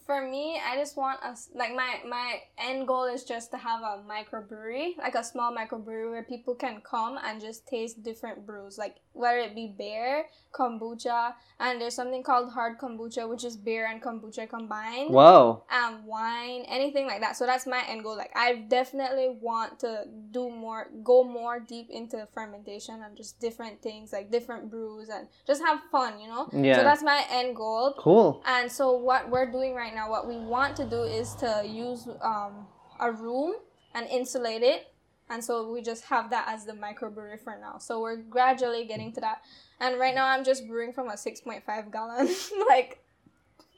[0.06, 3.80] for me, I just want us like my my end goal is just to have
[3.82, 8.76] a microbrewery, like a small microbrewery where people can come and just taste different brews,
[8.78, 13.86] like whether it be beer, kombucha, and there's something called hard kombucha, which is beer
[13.86, 15.62] and kombucha combined Wow.
[15.70, 17.36] um, wine, anything like that.
[17.36, 18.16] So that's my end goal.
[18.16, 23.80] Like I definitely want to do more, go more deep into fermentation and just different
[23.82, 26.48] things, like different brews, and just have fun, you know.
[26.52, 26.78] Yeah.
[26.78, 27.94] So that's my end goal.
[27.98, 28.42] Cool.
[28.46, 32.06] And so what we're doing right now, what we want to do is to use
[32.22, 32.66] um,
[33.00, 33.54] a room
[33.94, 34.92] and insulate it.
[35.30, 37.78] And so we just have that as the microbrewery for now.
[37.78, 39.42] So we're gradually getting to that.
[39.80, 42.28] And right now I'm just brewing from a 6.5 gallon.
[42.68, 43.02] like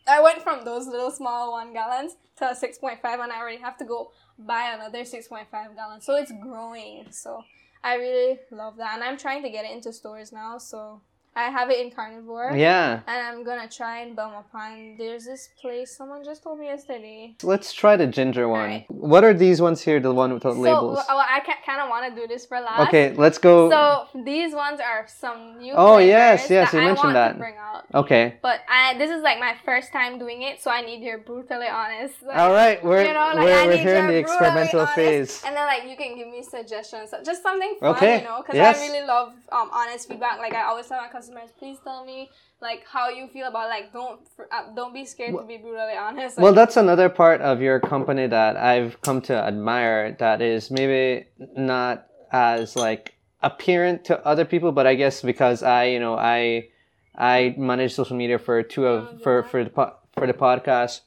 [0.09, 3.77] I went from those little small one gallons to a 6.5 and I already have
[3.79, 6.01] to go buy another 6.5 gallon.
[6.01, 7.07] So it's growing.
[7.11, 7.43] So
[7.83, 8.95] I really love that.
[8.95, 10.59] And I'm trying to get it into stores now.
[10.59, 11.01] So
[11.37, 12.53] I have it in carnivore.
[12.57, 13.01] Yeah.
[13.07, 14.97] And I'm gonna try in Belmopan.
[14.97, 17.37] There's this place someone just told me yesterday.
[17.43, 18.61] Let's try the ginger one.
[18.61, 18.91] Alright.
[18.91, 20.01] What are these ones here?
[20.01, 20.99] The one without So labels.
[21.07, 22.89] well, I kind of want to do this for last.
[22.89, 23.69] Okay, let's go.
[23.69, 25.75] So these ones are some new.
[25.77, 27.33] Oh, yes, yes, that you I mentioned want that.
[27.33, 27.85] To bring out.
[27.95, 28.37] okay.
[28.41, 31.67] But I, this is like my first time doing it, so I need your brutally
[31.69, 32.15] honest.
[32.23, 35.43] Like, All right, we're you know, like, we're, we're here in the experimental honest, phase.
[35.45, 38.55] And then like you can give me suggestions, just something fun, Okay, you know, because
[38.57, 38.79] yes.
[38.79, 40.39] I really love um honest feedback.
[40.39, 41.26] Like I always tell my customers,
[41.59, 44.21] please tell me like how you feel about like don't
[44.53, 46.39] uh, don't be scared to be brutally honest.
[46.39, 50.17] Well, that's another part of your company that I've come to admire.
[50.19, 55.85] That is maybe not as like apparent to other people, but I guess because I,
[55.85, 56.69] you know, I
[57.17, 61.01] I manage social media for two of for for the po- for the podcast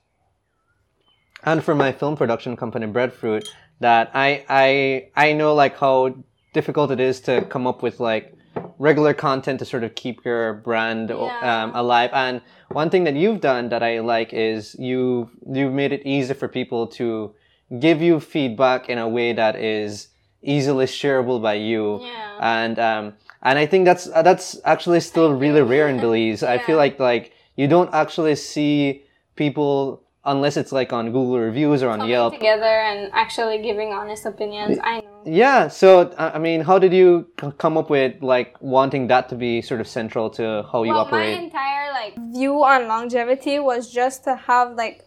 [1.44, 3.48] and for my film production company Breadfruit.
[3.80, 6.16] That I I I know like how
[6.54, 8.34] difficult it is to come up with like
[8.78, 11.64] regular content to sort of keep your brand Yeah.
[11.64, 12.10] um, alive.
[12.14, 16.34] And one thing that you've done that I like is you you've made it easy
[16.34, 17.34] for people to
[17.80, 20.08] give you feedback in a way that is
[20.42, 22.00] easily shareable by you.
[22.02, 22.38] Yeah.
[22.42, 26.44] And um and I think that's uh, that's actually still really rare in Belize.
[26.44, 29.04] I feel like like you don't actually see
[29.36, 32.34] people unless it's like on Google reviews or on coming Yelp.
[32.34, 34.78] together and actually giving honest opinions.
[34.84, 35.22] I know.
[35.26, 35.68] Yeah.
[35.68, 39.62] So I mean, how did you c- come up with like wanting that to be
[39.62, 41.38] sort of central to how you well, operate?
[41.38, 45.06] my entire like view on longevity was just to have like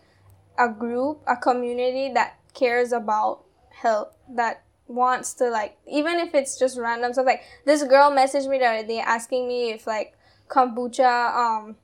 [0.58, 6.58] a group, a community that cares about health, that wants to like even if it's
[6.58, 7.26] just random stuff.
[7.26, 10.16] Like this girl messaged me the other day asking me if like
[10.48, 11.76] kombucha um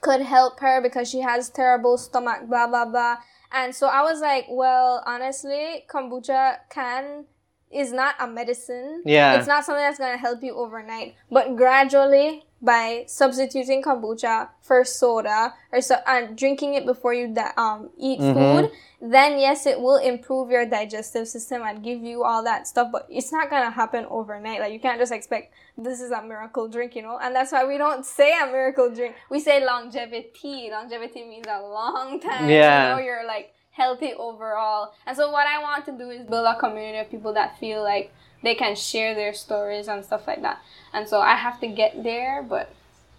[0.00, 3.16] could help her because she has terrible stomach, blah blah blah.
[3.52, 7.26] And so I was like, well, honestly, kombucha can
[7.70, 9.02] is not a medicine.
[9.04, 9.38] Yeah.
[9.38, 11.14] It's not something that's gonna help you overnight.
[11.30, 17.52] But gradually, by substituting kombucha for soda or so and drinking it before you di-
[17.56, 18.34] um eat Mhm.
[18.34, 18.70] food,
[19.00, 22.88] then yes, it will improve your digestive system and give you all that stuff.
[22.92, 24.60] But it's not gonna happen overnight.
[24.60, 27.18] Like you can't just expect this is a miracle drink, you know.
[27.22, 29.14] And that's why we don't say a miracle drink.
[29.30, 30.68] We say longevity.
[30.70, 32.48] Longevity means a long time.
[32.50, 32.90] Yeah.
[32.90, 34.92] You know, you're like healthy overall.
[35.06, 37.82] And so what I want to do is build a community of people that feel
[37.82, 40.60] like they can share their stories and stuff like that.
[40.92, 42.74] And so I have to get there, but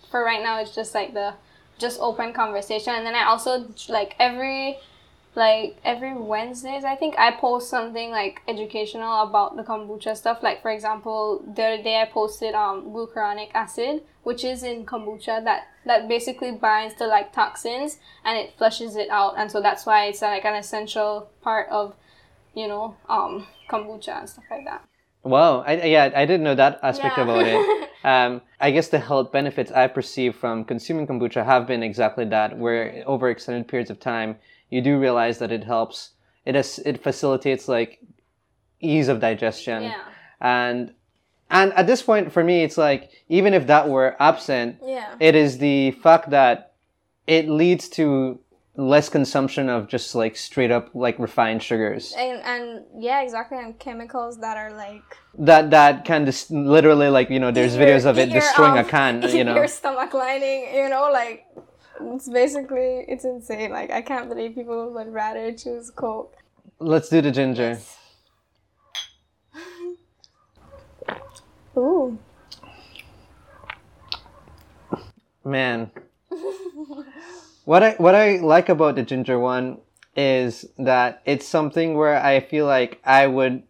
[0.10, 1.34] for right now it's just like the
[1.78, 4.78] just open conversation and then I also like every
[5.34, 10.44] like every Wednesdays I think I post something like educational about the kombucha stuff.
[10.44, 15.44] Like for example, the other day I posted um glucuronic acid, which is in kombucha
[15.46, 19.86] that that basically binds to like toxins and it flushes it out, and so that's
[19.86, 21.96] why it's like an essential part of
[22.54, 24.84] you know um kombucha and stuff like that.
[25.24, 25.62] Wow.
[25.62, 27.24] I, yeah, I didn't know that aspect Yeah.
[27.24, 27.78] about it.
[28.04, 32.58] Um, I guess the health benefits I perceive from consuming kombucha have been exactly that,
[32.58, 34.38] where over extended periods of time,
[34.72, 36.10] you do realize that it helps.
[36.44, 38.00] It is, it facilitates like
[38.80, 40.02] ease of digestion, yeah.
[40.40, 40.96] and
[41.52, 45.14] and at this point for me, it's like even if that were absent, Yeah.
[45.20, 46.74] it is the fact that
[47.28, 48.40] it leads to
[48.76, 53.58] less consumption of just like straight up like refined sugars And and yeah, exactly.
[53.58, 55.04] And chemicals that are like
[55.40, 58.82] that that can just literally like you know there's your- videos of it destroying a
[58.82, 60.74] um, can you know your stomach lining.
[60.74, 61.46] You know, like
[62.02, 63.72] it's basically it's insane.
[63.72, 66.36] Like I can't believe people would rather choose Coke.
[66.80, 67.78] let's do the ginger
[71.78, 72.18] Ooh.
[75.44, 75.92] man
[77.66, 79.78] what i what i like about the ginger one
[80.16, 83.64] is that it's something where i feel like i would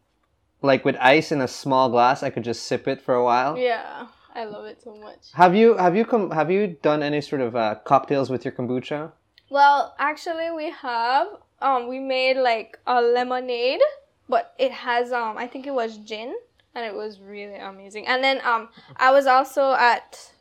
[0.61, 3.57] like with ice in a small glass i could just sip it for a while
[3.57, 5.31] Yeah, I love it so much.
[5.33, 8.53] have you have you come have you done any sort of uh, cocktails with your
[8.53, 9.11] kombucha
[9.49, 11.27] Well, actually, we have
[11.61, 13.81] um we made like a lemonade,
[14.29, 16.33] but it has um I think it was gin,
[16.73, 18.07] and it was really amazing.
[18.07, 20.31] And then um I was also at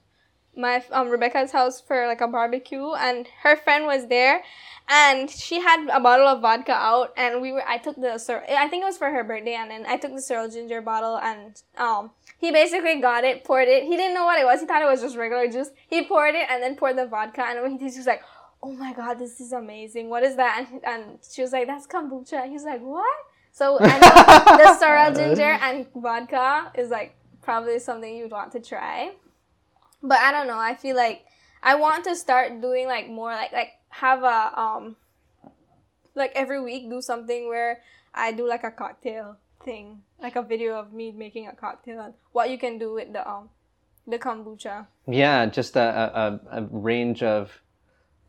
[0.57, 4.43] my um Rebecca's house for like a barbecue, and her friend was there,
[4.89, 8.69] and she had a bottle of vodka out, and we were I took the I
[8.69, 11.61] think it was for her birthday, and then I took the sorrel ginger bottle, and
[11.77, 13.85] um he basically got it, poured it.
[13.85, 14.61] He didn't know what it was.
[14.61, 15.71] He thought it was just regular juice.
[15.89, 18.23] He poured it and then poured the vodka, and when he was like
[18.63, 20.11] oh my god, this is amazing.
[20.11, 20.67] What is that?
[20.71, 22.49] And, and she was like, that's kombucha.
[22.49, 23.07] He's like, what?
[23.53, 29.13] So know the sorrel ginger and vodka is like probably something you'd want to try.
[30.03, 30.59] But I don't know.
[30.59, 31.25] I feel like
[31.63, 34.97] I want to start doing like more like like have a um
[36.15, 37.81] like every week do something where
[38.15, 42.15] I do like a cocktail thing, like a video of me making a cocktail and
[42.33, 43.51] what you can do with the um
[44.07, 44.87] the kombucha.
[45.07, 47.61] Yeah, just a, a, a- range of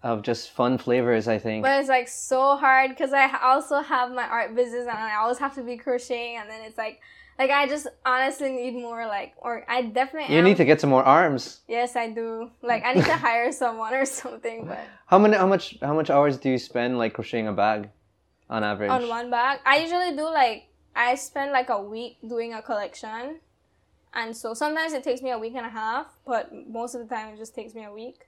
[0.04, 1.28] of just fun flavors.
[1.28, 1.64] I think.
[1.64, 5.38] But it's like so hard because I also have my art business and I always
[5.38, 7.00] have to be crocheting, and then it's like,
[7.42, 10.80] like I just honestly need more like, or I definitely you am- need to get
[10.80, 11.62] some more arms.
[11.68, 12.52] Yes, I do.
[12.62, 15.36] Like I need to hire someone or something, but How many?
[15.36, 15.66] How much?
[15.82, 17.90] How much hours do you spend like crocheting a bag,
[18.48, 18.92] on average?
[18.92, 23.40] on one bag, I usually do like I spend like a week doing a collection,
[24.14, 27.10] and so sometimes it takes me a week and a half, but most of the
[27.16, 28.20] time it just takes me a week.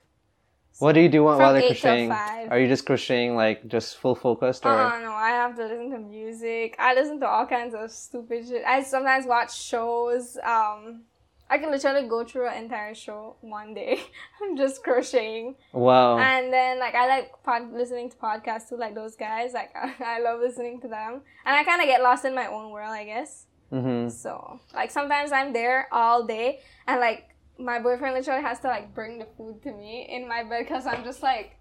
[0.79, 2.11] What do you do while, you're crocheting?
[2.11, 4.71] Are you just crocheting like just full focused or?
[4.71, 6.75] Oh no, I have to listen to music.
[6.79, 8.63] I listen to all kinds of stupid shit.
[8.65, 10.37] I sometimes watch shows.
[10.43, 11.03] Um,
[11.49, 14.01] I can literally go through an entire show one day.
[14.41, 16.17] I'm just crocheting, Wow.
[16.17, 19.53] and then like I like pod- listening to podcasts too, like those guys.
[19.53, 22.71] Like I love listening to them, and I kind of get lost in my own
[22.71, 23.45] world, I guess.
[23.69, 28.67] hmm So like sometimes I'm there all day, and like my boyfriend literally has to
[28.67, 31.57] like bring the food to me in my bed because I'm just like,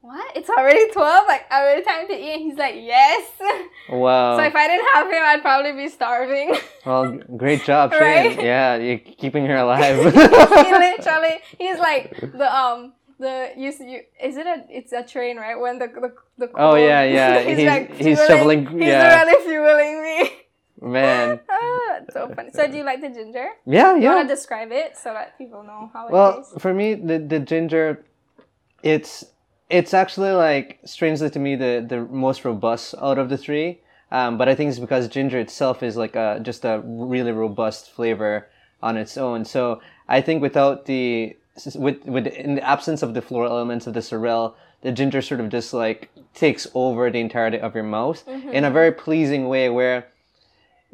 [0.00, 0.36] what?
[0.36, 1.26] It's already twelve.
[1.26, 3.30] Like already time to eat, and he's like, yes.
[3.88, 4.36] Wow.
[4.38, 6.56] So if I didn't have him, I'd probably be starving.
[6.86, 8.00] well, great job, Shane.
[8.36, 8.42] Right?
[8.42, 9.96] Yeah, you're keeping her alive.
[9.96, 12.92] he literally, he's like the um.
[13.16, 16.74] The you, you is it a it's a train right when the the, the Oh,
[16.74, 17.40] yeah, yeah.
[17.42, 19.22] He's- like, he's shoveling- he's yeah.
[19.22, 20.30] really fueling me
[20.84, 21.40] Man.
[22.12, 24.14] so funny so do you like the ginger Yeah, you yeah.
[24.16, 27.40] want to describe it so that people know how it Well, for me, the the
[27.40, 28.04] ginger,
[28.82, 29.24] it's
[29.70, 33.80] it's actually like strangely to me the the most robust out of the three.
[34.12, 37.90] Um, but I think it's because ginger itself is like a just a really robust
[37.90, 38.46] flavor
[38.82, 39.44] on its own.
[39.44, 41.36] So I think without the
[41.74, 45.40] with with in the absence of the floral elements of the sorrel, the ginger sort
[45.40, 49.68] of just like takes over the entirety of your mouth in a very pleasing way
[49.70, 50.06] where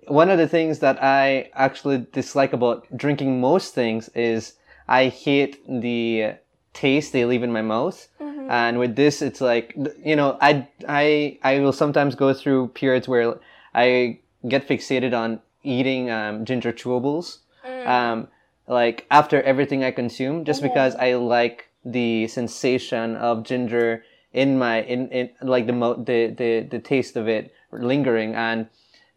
[0.06, 4.54] one of the things that I actually dislike about drinking most things is
[4.88, 6.34] I hate the
[6.72, 8.08] taste they leave in my mouth.
[8.50, 13.06] And with this, it's like you know, I I I will sometimes go through periods
[13.06, 13.38] where
[13.74, 17.38] I get fixated on eating um, ginger chewables,
[17.86, 18.28] um,
[18.66, 24.82] like after everything I consume, just because I like the sensation of ginger in my
[24.82, 28.34] in, in like the mo- the, the the taste of it lingering.
[28.34, 28.66] And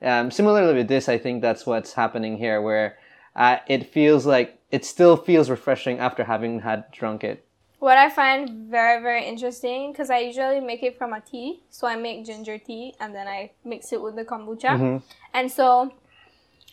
[0.04, 2.98] um, similarly with this, I think that's what's happening here, where
[3.36, 7.46] uh, it feels like it still feels refreshing after having had drunk it.
[7.80, 11.64] What I find very, very interesting, because I usually make it from a tea.
[11.70, 15.02] So I make ginger tea and then I mix it with the kombucha.
[15.34, 15.94] And so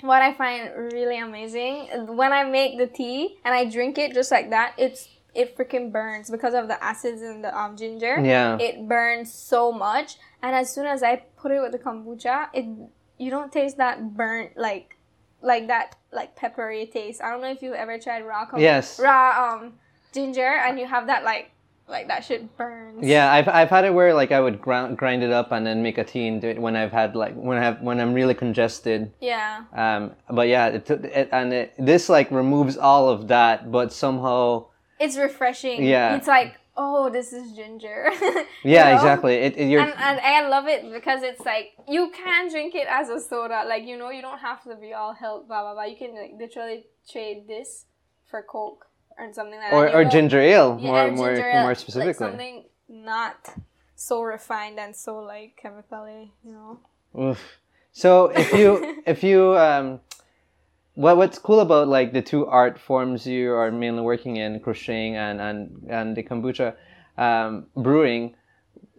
[0.02, 4.30] what I find really amazing, when I make the tea and I drink it just
[4.30, 8.20] like that, it's it freaking burns because of the acids in the um, ginger.
[8.20, 8.56] Yeah.
[8.58, 10.16] It burns so much.
[10.42, 12.66] And as soon as I put it with the kombucha, it
[13.20, 14.96] you don't taste that burnt like
[15.42, 17.22] like that like peppery taste.
[17.22, 18.98] I don't know if you've ever tried raw Yes.
[18.98, 19.74] raw um
[20.12, 21.50] ginger and you have that like
[21.86, 23.04] like that shit burns.
[23.04, 25.82] Yeah, I've, I've had it where like I would grind, grind it up and then
[25.82, 28.14] make a tea and do it when I've had like when I have when I'm
[28.14, 29.12] really congested.
[29.20, 29.64] Yeah.
[29.74, 34.66] Um, but yeah, it, it, and it, this like removes all of that, but somehow
[35.00, 35.82] It's refreshing.
[35.82, 36.14] Yeah.
[36.16, 38.00] It's like, oh, this is ginger.
[38.64, 38.94] Yeah, know?
[38.96, 39.34] exactly.
[39.46, 41.66] It, it you're And, and I love it because it's like
[41.96, 43.58] you can drink it as a soda.
[43.72, 45.84] Like you know, you don't have to be all health, blah blah blah.
[45.92, 46.78] You can like literally
[47.12, 47.86] trade this
[48.30, 48.82] for Coke
[49.18, 49.76] or something like that.
[49.76, 52.14] or and or won't- ginger ale Yeah, more more ginger ale, more like specifically.
[52.26, 52.56] something
[52.88, 53.38] not
[53.94, 56.72] so refined and so like chemically, you know.
[57.24, 57.40] Oof.
[57.92, 58.10] So
[58.42, 58.70] if you
[59.14, 60.00] if you um
[60.94, 65.16] what what's cool about like the two art forms you are mainly working in crocheting
[65.16, 66.74] and and and the kombucha
[67.18, 68.34] um, brewing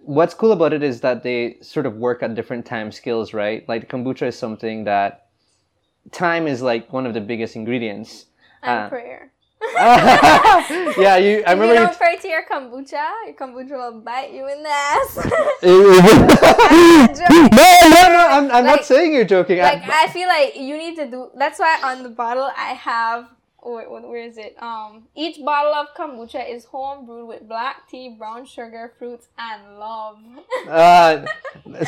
[0.04, 3.68] what's cool about it is that they sort of work at different time scales right
[3.68, 5.28] like the kombucha is something that
[6.12, 8.26] time is like one of the biggest ingredients
[8.64, 9.31] And Uh, prayer.
[11.00, 14.02] yeah you i if remember you you don't pray to your kombucha, your kombucha will
[14.02, 15.16] bite you in the ass.
[17.22, 20.78] no no no i'm, I'm not saying you're joking I- like I feel like you
[20.78, 21.30] need to do.
[21.38, 23.28] That's why on the bottle I have.
[23.64, 24.56] Oh, Wait, what, where is it?
[24.62, 29.78] Um, each bottle of kombucha is home brewed with black tea, brown sugar, fruits, and
[29.78, 30.18] love.
[30.68, 31.26] Uh,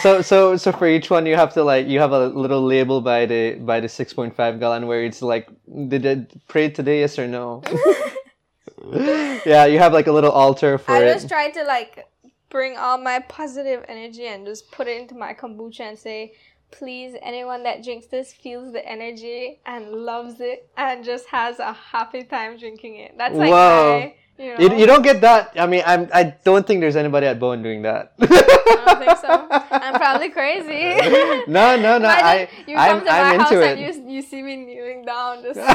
[0.01, 3.01] so so so for each one you have to like you have a little label
[3.01, 5.47] by the by the 6.5 gallon where it's like
[5.87, 7.61] did it pray today yes or no
[9.45, 12.05] yeah you have like a little altar for I it just try to like
[12.53, 16.33] bring all my positive energy and just put it into my kombucha and say,
[16.73, 21.73] please, anyone that drinks this feels the energy and loves it and just has a
[21.73, 23.15] happy time drinking it.
[23.17, 23.99] That's like Whoa.
[23.99, 24.59] my, you know.
[24.59, 27.61] you, you don't get that i mean I'm, i don't think there's anybody at bone
[27.61, 28.25] doing that I
[28.85, 29.47] don't think so.
[29.71, 30.95] I'm probably crazy.
[31.47, 32.07] no, no, no.
[32.07, 33.95] I, you come I'm, to my I'm house into and it.
[33.95, 35.65] you, you see me kneeling down, just to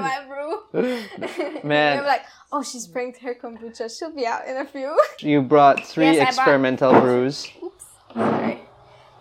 [0.00, 1.60] my brew.
[1.64, 1.96] Man.
[1.96, 3.96] You're like, oh, she's pranked her kombucha.
[3.96, 4.96] She'll be out in a few.
[5.20, 7.48] You brought three Yes, I brought- experimental brews.
[7.62, 7.84] Oops.
[8.14, 8.60] Sorry.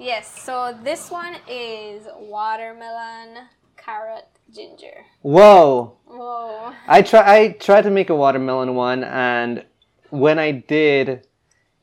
[0.02, 3.46] Yes, so this one is watermelon,
[3.78, 5.06] carrot, ginger.
[5.22, 5.96] Whoa!
[6.08, 6.74] Whoa.
[6.88, 7.36] I try.
[7.36, 9.64] I tried to make a watermelon one, and
[10.10, 11.28] when I did,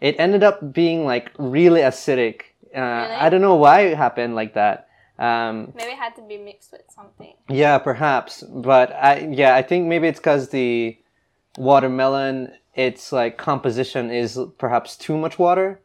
[0.01, 2.43] it ended up being like really acidic.
[2.75, 4.89] Uh, I don't know why it happened like that.
[5.17, 7.35] Um, Maybe it had to be mixed with something.
[7.49, 10.99] yeah, perhaps, but I yeah, I think maybe it's because the
[11.57, 15.81] watermelon, its like composition is perhaps too much water.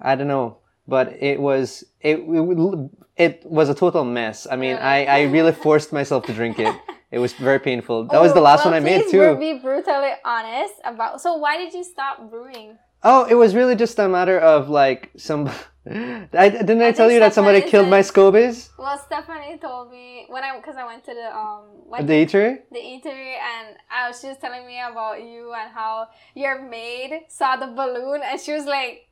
[0.00, 0.58] I don't know,
[0.88, 4.46] but it was it it, it was a total mess.
[4.50, 6.74] I mean, I I really forced myself to drink it.
[7.10, 8.04] It was very painful.
[8.08, 9.36] That was the Oh, last well, one I made too.
[9.36, 11.20] Be brutally honest about.
[11.20, 12.78] So why did you stop brewing?
[13.02, 15.48] Oh, it was really just a matter of like some.
[15.88, 19.92] I didn't I, I tell you that somebody Stephanie killed my scobies, Well, Stephanie told
[19.92, 22.58] me when I because I went to the um what the eatery.
[22.72, 27.54] the eatery and I was just telling me about you and how your maid saw
[27.54, 29.06] the balloon and she was like,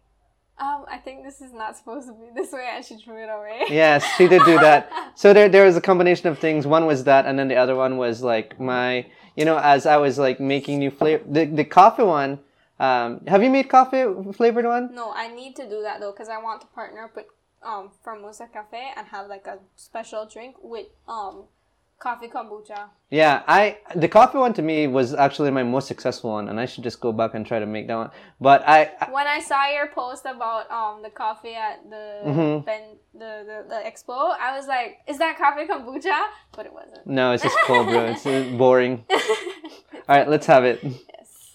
[0.58, 3.28] um, I think this is not supposed to be this way and she threw it
[3.28, 3.64] away.
[3.70, 4.90] Yes, she did do that.
[5.16, 6.66] So there, there was a combination of things.
[6.66, 9.96] One was that, and then the other one was like my, you know, as I
[9.96, 11.24] was like making new flavor.
[11.28, 12.40] The the coffee one.
[12.78, 14.94] Um, have you made coffee flavored one?
[14.94, 17.26] No, I need to do that though because I want to partner up with
[17.62, 21.44] um Formosa Cafe and have like a special drink with um
[21.98, 22.88] coffee kombucha.
[23.10, 26.66] Yeah, I the coffee one to me was actually my most successful one, and I
[26.66, 28.10] should just go back and try to make that one.
[28.40, 32.64] But I, I When I saw your post about um the coffee at the Mhm.
[32.64, 32.82] ben,
[33.14, 36.18] the, the the expo, I was like, is that coffee kombucha?
[36.52, 37.06] But it wasn't.
[37.06, 38.00] no, it's just cold brew.
[38.14, 38.24] It's
[38.58, 39.04] boring.
[39.10, 40.80] All right, let's have it.
[40.82, 41.54] yes.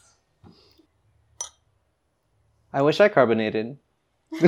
[2.74, 3.78] I wish I carbonated.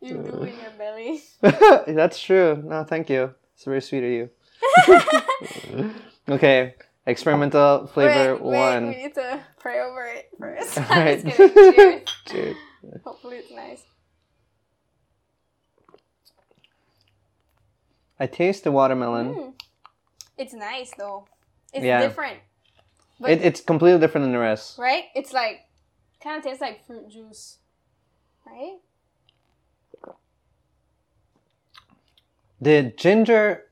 [0.00, 1.22] You do in your belly.
[1.94, 2.62] That's true.
[2.62, 3.34] No, thank you.
[3.54, 4.30] It's very sweet of you.
[6.28, 6.74] okay,
[7.06, 8.88] experimental flavor wait, wait, one.
[8.88, 10.78] we need to pray over it first.
[10.90, 11.24] Alright.
[11.24, 11.36] just.
[11.36, 12.02] Cheers.
[12.26, 12.56] Cheers.
[13.04, 13.82] Hopefully it's nice.
[18.18, 19.34] I taste the watermelon.
[19.34, 19.52] Mm.
[20.38, 21.26] It's nice though.
[21.72, 22.00] It's Yeah.
[22.00, 22.38] different,
[23.20, 24.78] but It, it's completely different than the rest.
[24.78, 25.04] right?
[25.14, 25.60] It's like
[26.22, 27.58] kind of tastes like fruit juice,
[28.46, 28.78] right?
[32.64, 33.64] The ginger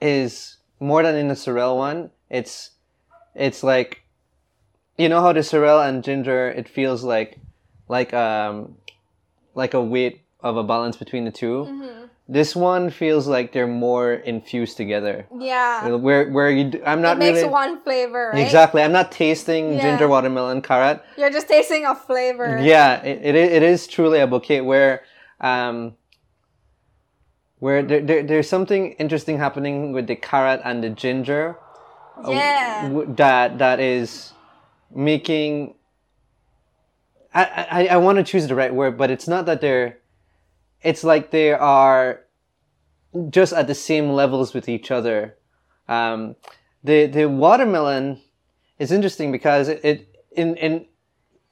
[0.00, 2.10] is more than in the sorrel one.
[2.28, 2.72] It's
[3.34, 4.02] it's like
[4.98, 7.38] you know how the sorrel and ginger it feels like
[7.88, 8.76] like um
[9.54, 12.04] like a weight of a balance between the 2 Mm-hmm.
[12.28, 15.26] This one feels like they're more infused together.
[15.38, 15.94] Yeah.
[15.94, 18.42] Where where you I'm not it makes really one flavor, right?
[18.44, 18.82] exactly.
[18.82, 19.82] I'm not tasting Yeah.
[19.84, 21.00] ginger watermelon carrot.
[21.16, 22.58] You're just tasting a flavor.
[22.60, 25.04] Yeah, it, it, it is truly a bouquet where
[25.40, 25.94] um
[27.58, 31.56] where there, there, there's something interesting happening with the carrot and the ginger
[32.24, 32.88] uh, Yeah.
[32.88, 34.32] w- that that is
[34.94, 35.74] making
[37.34, 39.98] I, I, I want to choose the right word, but it's not that they're
[40.82, 42.20] it's like they are
[43.30, 45.36] just at the same levels with each other.
[45.88, 46.36] Um,
[46.84, 48.20] the the watermelon
[48.78, 50.86] is interesting because it, it in in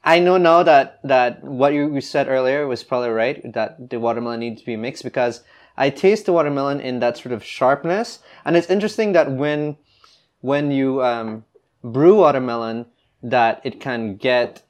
[0.03, 3.99] I know now that that what you, you said earlier was probably right that the
[3.99, 5.43] watermelon needs to be mixed because
[5.77, 9.77] I taste the watermelon in that sort of sharpness, and it's interesting that when
[10.41, 11.43] when you um,
[11.83, 12.85] brew watermelon,
[13.23, 14.63] that it can get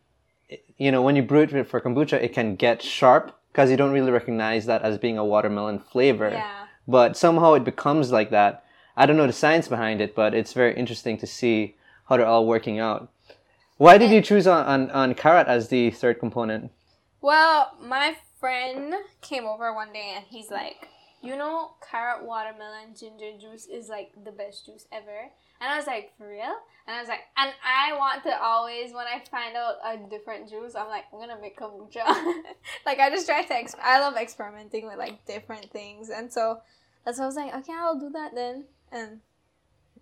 [0.77, 3.91] you know when you brew it for kombucha, it can get sharp because you don't
[3.93, 6.65] really recognize that as being a watermelon flavor Yeah.
[6.87, 8.63] but somehow it becomes like that.
[8.97, 11.75] I don't know the science behind it, but it's very interesting to see
[12.09, 13.09] how they're all working out.
[13.77, 16.71] Why did you choose on, on, on carrot as the third component?
[17.21, 20.87] Well, my friend came over one day and he's like,
[21.25, 25.29] you know, carrot, watermelon, ginger juice is like the best juice ever.
[25.61, 26.55] And I was like, for real?
[26.87, 30.49] And I was like, and I want to always, when I find out a different
[30.49, 32.05] juice, I'm like, I'm gonna make kombucha.
[32.85, 36.09] like, I just try to, ex- I love experimenting with like different things.
[36.09, 36.59] And so
[37.05, 38.65] that's why I was like, okay, I'll do that then.
[38.91, 39.21] And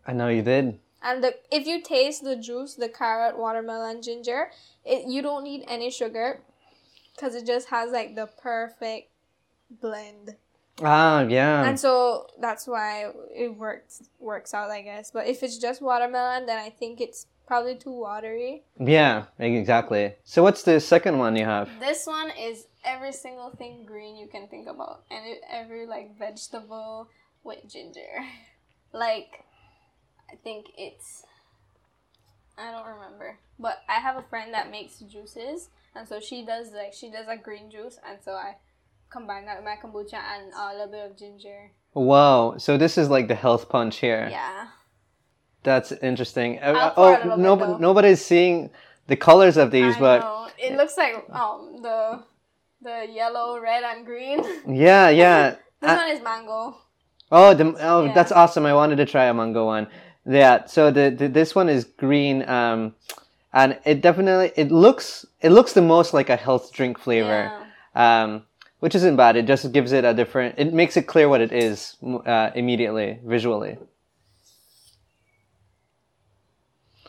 [0.05, 0.79] I know you did.
[1.01, 4.51] and the if you taste the juice, the carrot, watermelon, ginger,
[4.83, 6.41] it you don't need any sugar
[7.15, 9.09] because it just has like the perfect
[9.81, 10.35] blend.
[10.81, 11.63] Ah, yeah.
[11.65, 15.11] And so that's why it works works out, I guess.
[15.11, 18.63] But if it's just watermelon, then I think it's probably too watery.
[18.79, 20.15] Yeah, exactly.
[20.23, 21.69] So what's the second one you have?
[21.79, 27.09] This one is every single thing green you can think about, and every like vegetable
[27.43, 28.25] with ginger.
[28.93, 29.43] like,
[30.31, 31.23] I think it's
[32.57, 36.71] I don't remember, but I have a friend that makes juices, and so she does
[36.71, 38.55] like she does a green juice, and so I
[39.13, 41.71] combine that with my kombucha and uh, a little bit of ginger.
[41.93, 42.55] Wow.
[42.57, 44.27] So this is like the health punch here.
[44.29, 44.67] Yeah.
[45.61, 46.59] That's interesting.
[46.59, 48.69] Uh, I'll pour oh, bit, no, nobody's seeing
[49.07, 50.47] the colors of these, I but know.
[50.57, 52.23] it looks like um the
[52.81, 54.41] the yellow, red, and green.
[54.41, 55.55] this yeah, yeah.
[55.81, 56.77] Uh, one is mango.
[57.31, 58.13] Oh, the, oh, Yeah.
[58.13, 58.65] that's awesome!
[58.65, 59.87] I wanted to try a mango one.
[60.25, 60.65] Yeah.
[60.65, 62.95] So the, the this one is green, um,
[63.53, 67.51] and it definitely it looks it looks the most like a health drink flavor,
[67.95, 68.23] Yeah.
[68.23, 68.43] um,
[68.83, 69.37] which isn't bad.
[69.37, 70.55] It just gives it a different.
[70.57, 73.77] It makes it clear what it is uh, immediately visually.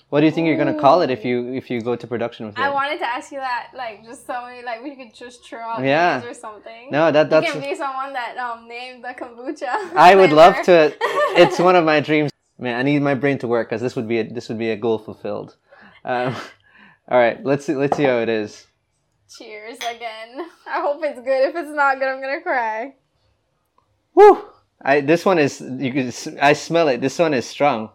[0.08, 2.46] What do you think you're gonna call it if you if you go to production
[2.46, 2.60] with it?
[2.60, 5.62] I wanted to ask you that, like, just tell me, like, we could just throw
[5.62, 6.20] out Yeah.
[6.20, 6.92] names or something.
[6.92, 7.50] no, that you that's.
[7.50, 9.72] can be someone that um named the kombucha.
[10.08, 10.94] I would love to.
[11.42, 12.30] It's one of my dreams.
[12.56, 14.70] Man, I need my brain to work because this would be a, this would be
[14.70, 15.56] a goal fulfilled.
[16.04, 16.36] Um,
[17.10, 17.74] all right, let's see.
[17.74, 18.64] Let's see how it is.
[19.30, 20.46] Cheers again.
[20.66, 21.48] I hope it's good.
[21.48, 22.94] If it's not good, I'm gonna cry.
[24.14, 24.44] Woo!
[24.82, 26.12] I this one is you can.
[26.40, 27.00] I smell it.
[27.00, 27.90] This one is strong.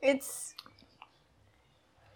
[0.00, 0.54] It's.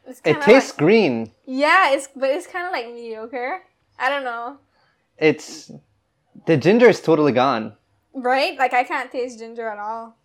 [0.06, 1.32] It's It tastes like- green.
[1.46, 3.62] yeah, it's but it's kind of like mediocre.
[3.98, 4.58] I don't know,
[5.18, 5.70] It's
[6.46, 7.74] the ginger is totally gone.
[8.12, 8.58] right?
[8.58, 10.16] Like I can't taste ginger at all.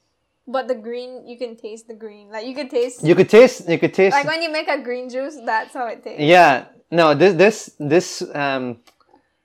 [0.47, 2.29] But the green, you can taste the green.
[2.29, 3.03] Like you could taste.
[3.05, 3.69] You could taste.
[3.69, 4.15] You could taste.
[4.15, 6.21] like when you make a green juice, that's how it tastes.
[6.23, 6.65] yeah.
[6.91, 7.13] No.
[7.13, 8.21] This this this.
[8.33, 8.79] Um.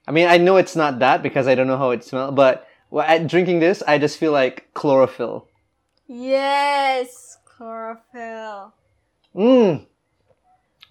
[0.07, 2.69] I mean, I know it's not that because I don't know how it smells, but
[2.91, 5.49] well, at drinking this, I just feel like chlorophyll.
[6.07, 8.75] Yes, chlorophyll.
[9.35, 9.87] Mmm.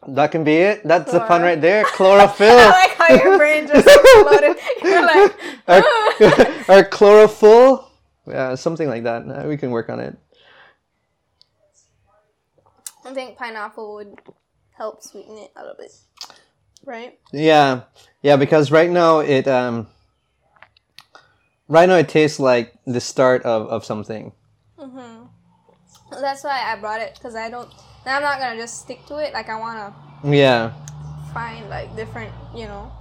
[0.07, 0.83] That can be it.
[0.83, 1.85] That's the fun right there.
[1.85, 2.47] Chlorophyll.
[2.59, 4.57] I like how your brain just exploded.
[4.83, 7.89] You're like, or, or chlorophyll.
[8.27, 9.23] Yeah, something like that.
[9.29, 10.17] Uh, we can work on it.
[13.05, 14.19] I think pineapple would
[14.77, 15.91] help sweeten it a little bit,
[16.85, 17.19] right?
[17.31, 17.81] Yeah,
[18.21, 18.35] yeah.
[18.35, 19.87] Because right now it um.
[21.67, 24.33] Right now it tastes like the start of, of something.
[26.21, 27.69] That's why I brought it because I don't.
[28.05, 29.33] Now I'm not gonna just stick to it.
[29.33, 30.73] Like I wanna Yeah,
[31.33, 32.91] find like different, you know.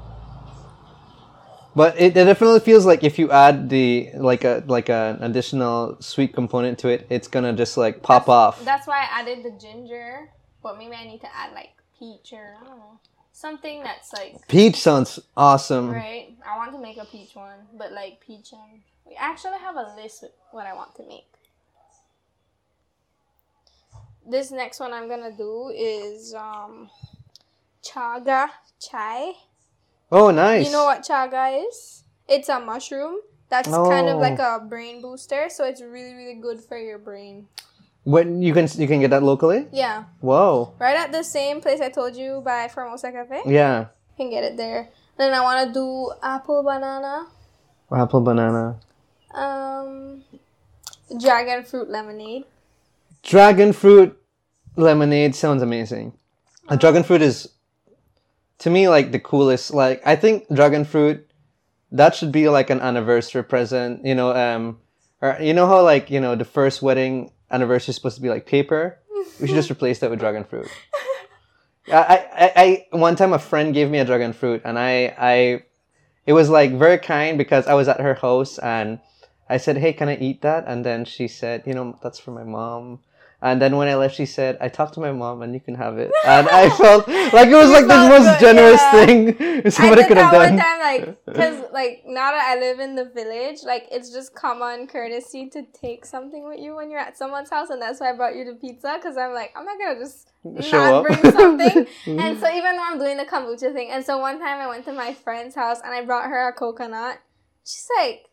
[1.74, 5.96] but it, it definitely feels like if you add the like a like an additional
[6.00, 8.64] sweet component to it, it's gonna just like pop off.
[8.64, 10.30] That's why I added the ginger,
[10.62, 12.98] but maybe I need to add like peach or I don't know
[13.32, 15.90] something that's like Peach sounds awesome.
[15.90, 16.36] right.
[16.46, 19.94] I want to make a peach one, but like peach and we actually have a
[20.00, 21.26] list with what I want to make.
[24.28, 26.88] This next one I'm gonna do is um
[27.82, 28.48] chaga
[28.80, 29.32] chai.
[30.12, 30.66] Oh, nice.
[30.66, 32.04] You know what chaga is?
[32.28, 33.16] It's a mushroom
[33.48, 34.20] that's kind of Oh.
[34.20, 37.48] like a brain booster, so it's really really good for your brain.
[38.04, 39.66] When you can you can get that locally?
[39.72, 40.74] Yeah, Whoa.
[40.80, 43.42] right at the same place I told you by Formosa Cafe.
[43.46, 43.80] Yeah.
[43.80, 44.88] You can get it there.
[45.16, 47.26] Then I want to do apple banana,
[47.94, 48.80] Apple banana.
[49.34, 50.24] um,
[51.20, 52.44] dragon fruit lemonade.
[53.22, 54.18] Dragon fruit
[54.76, 56.12] lemonade sounds amazing.
[56.68, 57.50] A dragon fruit is
[58.58, 59.72] to me like the coolest.
[59.72, 61.28] Like I think dragon fruit
[61.92, 64.04] that should be like an anniversary present.
[64.04, 64.78] You know, um,
[65.20, 68.28] or you know how like you know the first wedding anniversary is supposed to be
[68.28, 68.98] like paper.
[69.40, 70.68] We should just replace that with dragon fruit.
[71.88, 75.62] I, I, I one time a friend gave me a dragon fruit and I I
[76.26, 79.00] it was like very kind because I was at her house and
[79.48, 82.30] I said, "Hey, can I eat that?" And then she said, "You know, that's for
[82.30, 83.00] my mom."
[83.42, 85.74] And then when I left, she said, "I talked to my mom, and you can
[85.74, 89.04] have it." And I felt like it was like the most good, generous yeah.
[89.04, 90.54] thing somebody could have done.
[90.54, 94.36] one time, like, because like now that I live in the village, like it's just
[94.36, 98.10] common courtesy to take something with you when you're at someone's house, and that's why
[98.10, 98.94] I brought you the pizza.
[98.96, 100.28] Because I'm like, I'm not gonna just
[100.60, 101.06] Show not up.
[101.06, 101.86] bring something.
[102.06, 104.84] and so even though I'm doing the kombucha thing, and so one time I went
[104.84, 107.18] to my friend's house and I brought her a coconut.
[107.64, 108.26] She's like,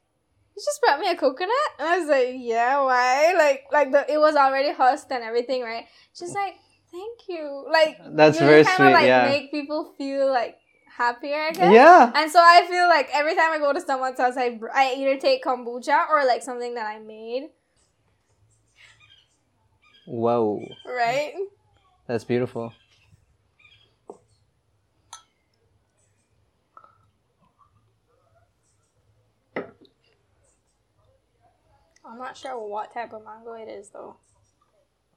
[0.59, 4.11] "You just brought me a coconut?" And I was like, "Yeah, why?" Like, like the
[4.11, 5.85] it was already husked and everything, right?
[6.13, 6.55] She's like,
[6.91, 8.87] "Thank you." Like, That's you very kind sweet.
[8.87, 9.29] of like yeah.
[9.29, 10.57] make people feel like
[10.97, 11.73] happier, I guess.
[11.73, 12.11] Yeah.
[12.13, 15.17] And so I feel like every time I go to someone's house, I, I either
[15.17, 17.51] take kombucha or like something that I made,
[20.05, 21.33] Whoa, right?
[22.07, 22.73] that's beautiful.
[32.09, 34.15] I'm not sure what type of mango it is though.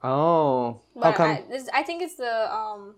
[0.03, 1.31] Oh, how But come?
[1.31, 2.97] I, this, I think it's the um,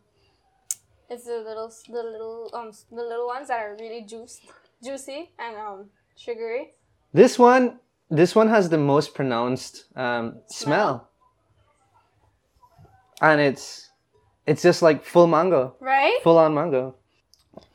[1.11, 4.43] it's the little the little um the little ones that are really juiced,
[4.83, 6.73] juicy and um sugary.
[7.13, 7.79] This one,
[8.11, 10.49] this one has the most pronounced um, smell.
[10.49, 11.11] Smell?
[13.23, 13.91] and it's
[14.47, 16.19] it's just like full mango, right?
[16.23, 16.95] full on mango.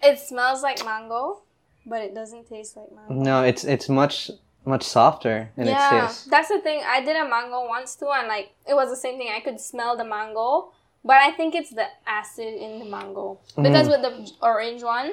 [0.03, 1.41] It smells like mango,
[1.86, 3.13] but it doesn't taste like mango.
[3.13, 4.32] No, it's it's much
[4.70, 6.30] much softer in its yeah, taste.
[6.30, 6.82] that's the thing.
[6.86, 9.30] I did a mango once too, and like it was the same thing.
[9.36, 10.72] I could smell the mango,
[11.03, 13.91] but I think it's the acid in the mango because Mm.
[13.91, 15.11] with the orange one,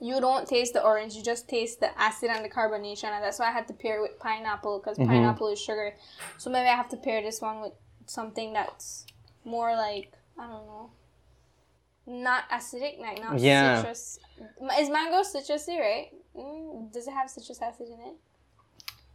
[0.00, 1.14] you don't taste the orange.
[1.16, 3.98] You just taste the acid and the carbonation, and that's why I had to pair
[3.98, 5.10] it with pineapple because Mm-hmm.
[5.12, 5.94] pineapple is sugar.
[6.38, 7.72] So maybe I have to pair this one with
[8.06, 9.06] something that's
[9.44, 10.90] more like I don't know,
[12.06, 13.76] not acidic, like not Yeah.
[13.82, 14.18] citrus.
[14.78, 16.08] Is mango citrusy, right?
[16.36, 18.16] Mm, does it have citrus acid in it?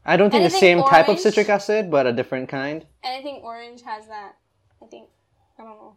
[0.06, 2.86] I don't think the Anything same type of citric acid, but a different kind.
[3.04, 4.34] anything orange has that.
[4.82, 5.10] I think.
[5.58, 5.95] I don't know.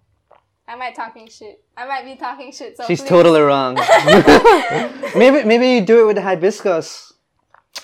[0.68, 1.62] I might talking shit.
[1.76, 2.76] I might be talking shit.
[2.76, 3.74] So She's please- totally wrong.
[5.16, 7.12] maybe maybe you do it with the hibiscus.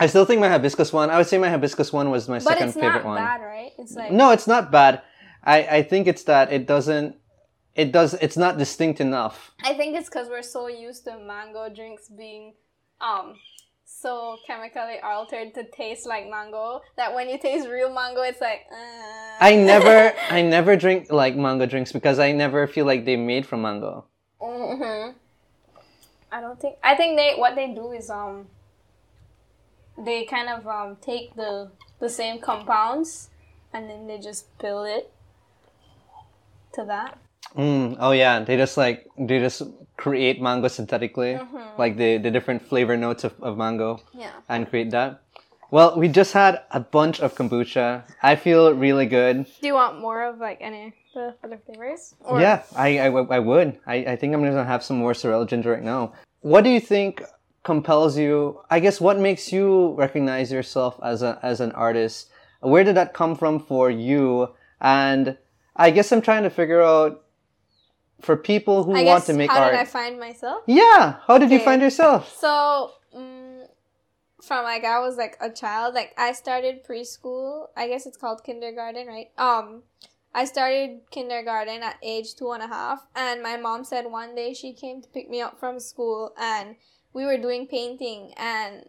[0.01, 1.11] I still think my hibiscus one.
[1.11, 3.17] I would say my hibiscus one was my But second it's favorite not one.
[3.19, 3.73] bad, right?
[3.79, 5.03] It's like No, it's not bad.
[5.45, 7.17] I I think it's that it doesn't.
[7.75, 8.15] It does.
[8.15, 9.53] It's not distinct enough.
[9.65, 12.53] I think it's because we're so used to mango drinks being,
[13.01, 13.35] um,
[14.01, 18.67] so chemically altered to taste like mango that when you taste real mango, it's like.
[18.71, 19.37] Uh.
[19.41, 23.47] I never I never drink like mango drinks because I never feel like they're made
[23.47, 24.07] from mango.
[24.41, 25.11] hmm
[26.31, 26.77] I don't think.
[26.83, 28.47] I think they what they do is um.
[29.99, 31.71] They kind of um take the
[32.01, 33.29] the same compounds,
[33.73, 35.13] and then they just build it.
[36.75, 37.19] To that.
[37.55, 39.63] Mm, oh yeah, they just like they just
[40.03, 41.79] create mango synthetically, Mm-hmm.
[41.83, 44.31] like the the different flavor notes of, of mango, Yeah.
[44.49, 45.11] and create that.
[45.71, 47.87] Well, we just had a bunch of kombucha.
[48.23, 49.47] I feel really good.
[49.63, 52.15] Do you want more of like any the other flavors?
[52.47, 52.89] yeah, I
[53.39, 53.69] I would.
[53.87, 56.13] I, I think I'm gonna have some more Sorrel ginger right now.
[56.41, 57.23] What do you think
[57.63, 58.61] compels you?
[58.71, 62.29] I guess what makes you recognize yourself as a as an artist?
[62.61, 64.51] Where did that come from for you?
[64.81, 65.39] And
[65.77, 67.22] I guess I'm trying to figure out
[68.23, 69.73] for people who I want guess to make how art.
[69.73, 70.63] did I find myself?
[70.67, 71.17] Yeah.
[71.27, 72.35] How did you find yourself?
[72.39, 73.65] So, um,
[74.41, 77.69] from like I was like a child, like I started preschool.
[77.77, 79.31] I guess it's called kindergarten, right?
[79.37, 79.83] Um,
[80.35, 84.55] I started kindergarten at age two and a half, and my mom said one day
[84.55, 86.77] she came to pick me up from school, and
[87.13, 88.87] we were doing painting, and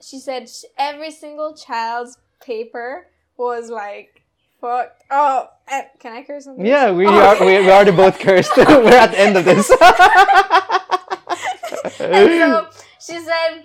[0.00, 4.11] she said every single child's paper was like
[4.62, 5.60] fucked up.
[5.70, 6.66] And, can I curse on this?
[6.66, 8.52] Yeah, we Oh, are we, we already both cursed.
[8.56, 9.70] We're at the end of this.
[12.00, 12.68] and so
[13.00, 13.64] she said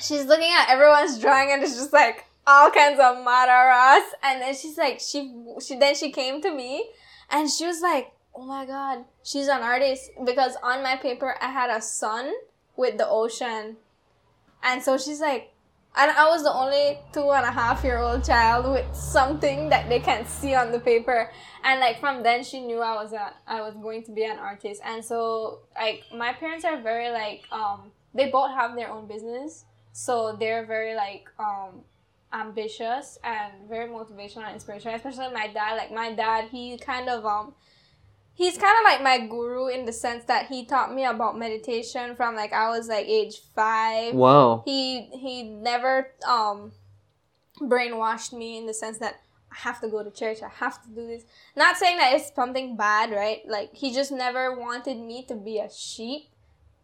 [0.00, 4.54] she's looking at everyone's drawing and it's just like all kinds of madaras and then
[4.54, 5.32] she's like she
[5.64, 6.90] she then she came to me
[7.30, 11.48] and she was like oh my god she's an artist because on my paper i
[11.50, 12.32] had a sun
[12.76, 13.76] with the ocean
[14.62, 15.52] and so she's like
[15.96, 19.88] and i was the only two and a half year old child with something that
[19.88, 21.30] they can see on the paper.
[21.64, 24.38] And like from then she knew i was a i was going to be an
[24.38, 24.80] artist.
[24.84, 29.64] And so like my parents are very like um they both have their own business.
[29.92, 31.82] So they're very like um
[32.32, 35.74] ambitious and very motivational and inspirational especially my dad.
[35.74, 37.54] Like my dad he kind of um
[38.40, 42.16] he's kind of like my guru in the sense that he taught me about meditation
[42.16, 44.62] from like i was like age five wow.
[44.64, 46.72] he he never um
[47.60, 49.20] brainwashed me in the sense that
[49.52, 51.24] I have to go to church, I have to do this.
[51.56, 53.40] Not saying that it's something bad, right?
[53.46, 56.28] Like he just never wanted me to be a sheep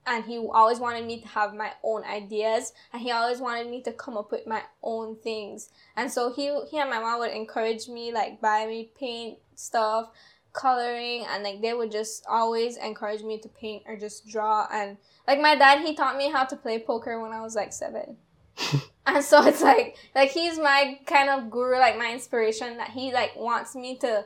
[0.07, 3.82] and he always wanted me to have my own ideas and he always wanted me
[3.82, 5.70] to come up with my own things.
[5.96, 10.11] And so he he and my mom would encourage me like buy me paint stuff,
[10.57, 14.96] coloring and like they would just always encourage me to paint or just draw and
[15.28, 18.16] like my dad he taught me how to play poker when I was like 7.
[19.07, 23.12] and so it's like like he's my kind of guru like my inspiration that he
[23.12, 24.24] like wants me to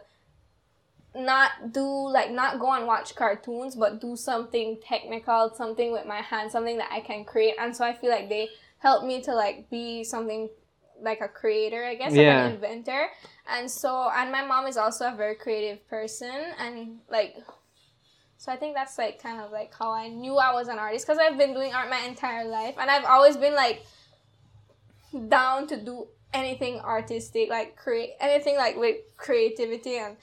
[1.15, 6.21] not do like not go and watch cartoons but do something technical something with my
[6.21, 9.35] hands something that i can create and so i feel like they help me to
[9.35, 10.49] like be something
[11.03, 12.45] like a creator i guess Yeah.
[12.45, 13.09] like an inventor.
[13.49, 17.37] And so and my mom is also a very creative person and like
[18.37, 21.07] so i think that's like kind of like how i knew i was an artist
[21.07, 23.85] because i've been doing art my entire life and i've always been like
[25.29, 30.17] down to do anything artistic like create anything like with creativity and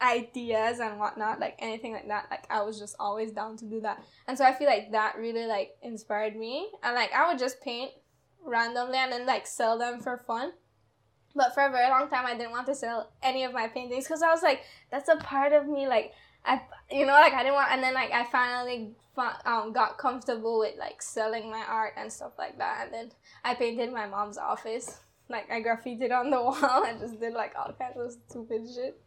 [0.00, 3.80] ideas and whatnot like anything like that like i was just always down to do
[3.80, 4.00] that.
[4.28, 6.68] And so i feel like that really like inspired me.
[6.82, 7.90] And like i would just paint
[8.44, 10.52] randomly and then like sell them for fun.
[11.34, 14.04] But for a very long time i didn't want to sell any of my paintings
[14.04, 16.12] because i was like that's a part of me like
[16.44, 16.60] i
[16.90, 18.92] you know like i didn't want and then like i finally
[19.44, 23.12] um, got comfortable with like selling my art and stuff like that and then
[23.44, 25.00] i painted my mom's office.
[25.28, 29.00] Like i graffitied on the wall and just did like all kinds of stupid shit.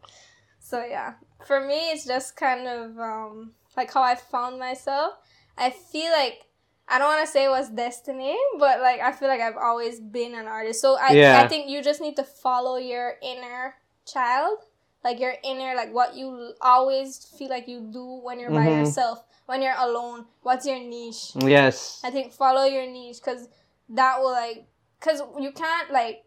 [0.61, 1.15] So yeah,
[1.45, 5.15] for me, it's just kind of um, like how I found myself.
[5.57, 6.43] I feel like
[6.91, 9.99] I don't want to say it was destiny, but like I feel like I've always
[10.01, 10.81] been an artist.
[10.81, 11.41] So I, Yeah.
[11.41, 13.75] I think you just need to follow your inner
[14.05, 14.57] child,
[15.03, 18.79] like your inner, like what you always feel like you do when you're by Mhm.
[18.85, 20.25] yourself, when you're alone.
[20.43, 21.31] What's your niche?
[21.35, 22.01] Yes.
[22.03, 23.47] I think follow your niche because
[23.89, 24.65] that will like,
[24.99, 26.25] cause you can't like,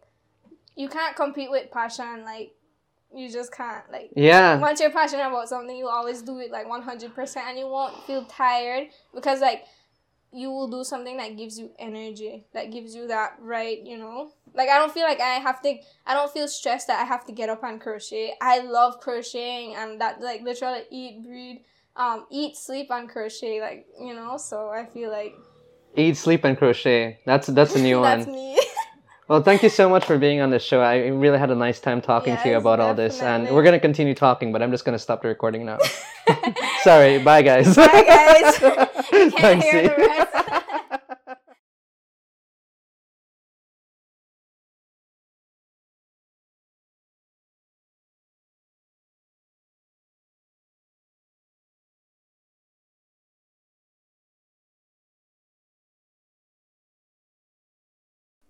[0.77, 2.25] you can't compete with passion.
[2.25, 2.53] Like,
[3.15, 4.11] you just can't like.
[4.17, 4.59] Yeah.
[4.59, 7.69] Once you're passionate about something, you always do it like one hundred percent, and you
[7.69, 9.65] won't feel tired because like
[10.35, 14.33] you will do something that gives you energy, that gives you that right, you know.
[14.55, 15.77] Like I don't feel like I have to.
[16.07, 18.35] I don't feel stressed that I have to get up and crochet.
[18.41, 21.59] I love crocheting, and that like literally eat, breathe,
[21.97, 23.61] um, eat, sleep, and crochet.
[23.61, 25.35] Like you know, so I feel like
[25.97, 27.21] Eat, sleep, and crochet.
[27.25, 28.35] That's that's a new that's one.
[28.35, 28.59] me.
[29.27, 30.83] Well, thank you so much for being on the show.
[30.83, 33.63] I really had a nice time talking to you Yes, about all this, and we're
[33.63, 35.79] gonna continue talking, but I'm just gonna stop the recording now.
[36.83, 37.19] Sorry.
[37.21, 37.75] Bye, guys.
[37.75, 38.05] Bye,
[38.61, 38.81] guys.
[39.11, 40.35] Can't Thanks, hear the rest.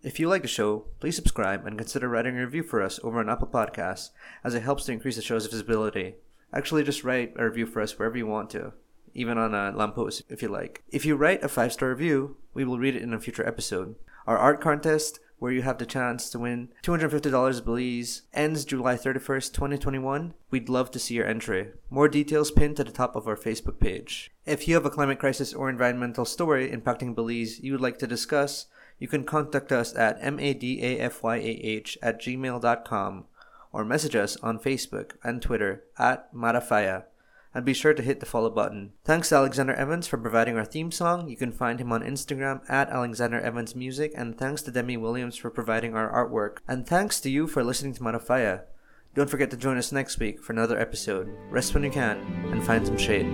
[0.04, 3.20] If you like the show, please subscribe and consider writing a review for us over
[3.20, 4.10] on Apple Podcasts,
[4.44, 6.16] as it helps to increase the show's visibility.
[6.52, 8.74] Actually, just write a review for us wherever you want to,
[9.14, 10.82] even on a lamppost if you like.
[10.90, 13.94] If you write a five star review, we will read it in a future episode.
[14.26, 19.52] Our art contest, where you have the chance to win $250 Belize, ends July 31st,
[19.52, 20.34] 2021.
[20.50, 21.68] We'd love to see your entry.
[21.90, 24.32] More details pinned to the top of our Facebook page.
[24.46, 28.06] If you have a climate crisis or environmental story impacting Belize you would like to
[28.06, 28.66] discuss,
[28.98, 33.24] you can contact us at madafyah at gmail.com
[33.72, 37.04] or message us on Facebook and Twitter at Madafyah
[37.54, 38.92] and be sure to hit the follow button.
[39.04, 41.28] Thanks to Alexander Evans for providing our theme song.
[41.28, 45.36] You can find him on Instagram at Alexander Evans Music, and thanks to Demi Williams
[45.36, 46.58] for providing our artwork.
[46.66, 48.62] And thanks to you for listening to Madafyah.
[49.14, 51.32] Don't forget to join us next week for another episode.
[51.48, 52.18] Rest when you can
[52.50, 53.26] and find some shade.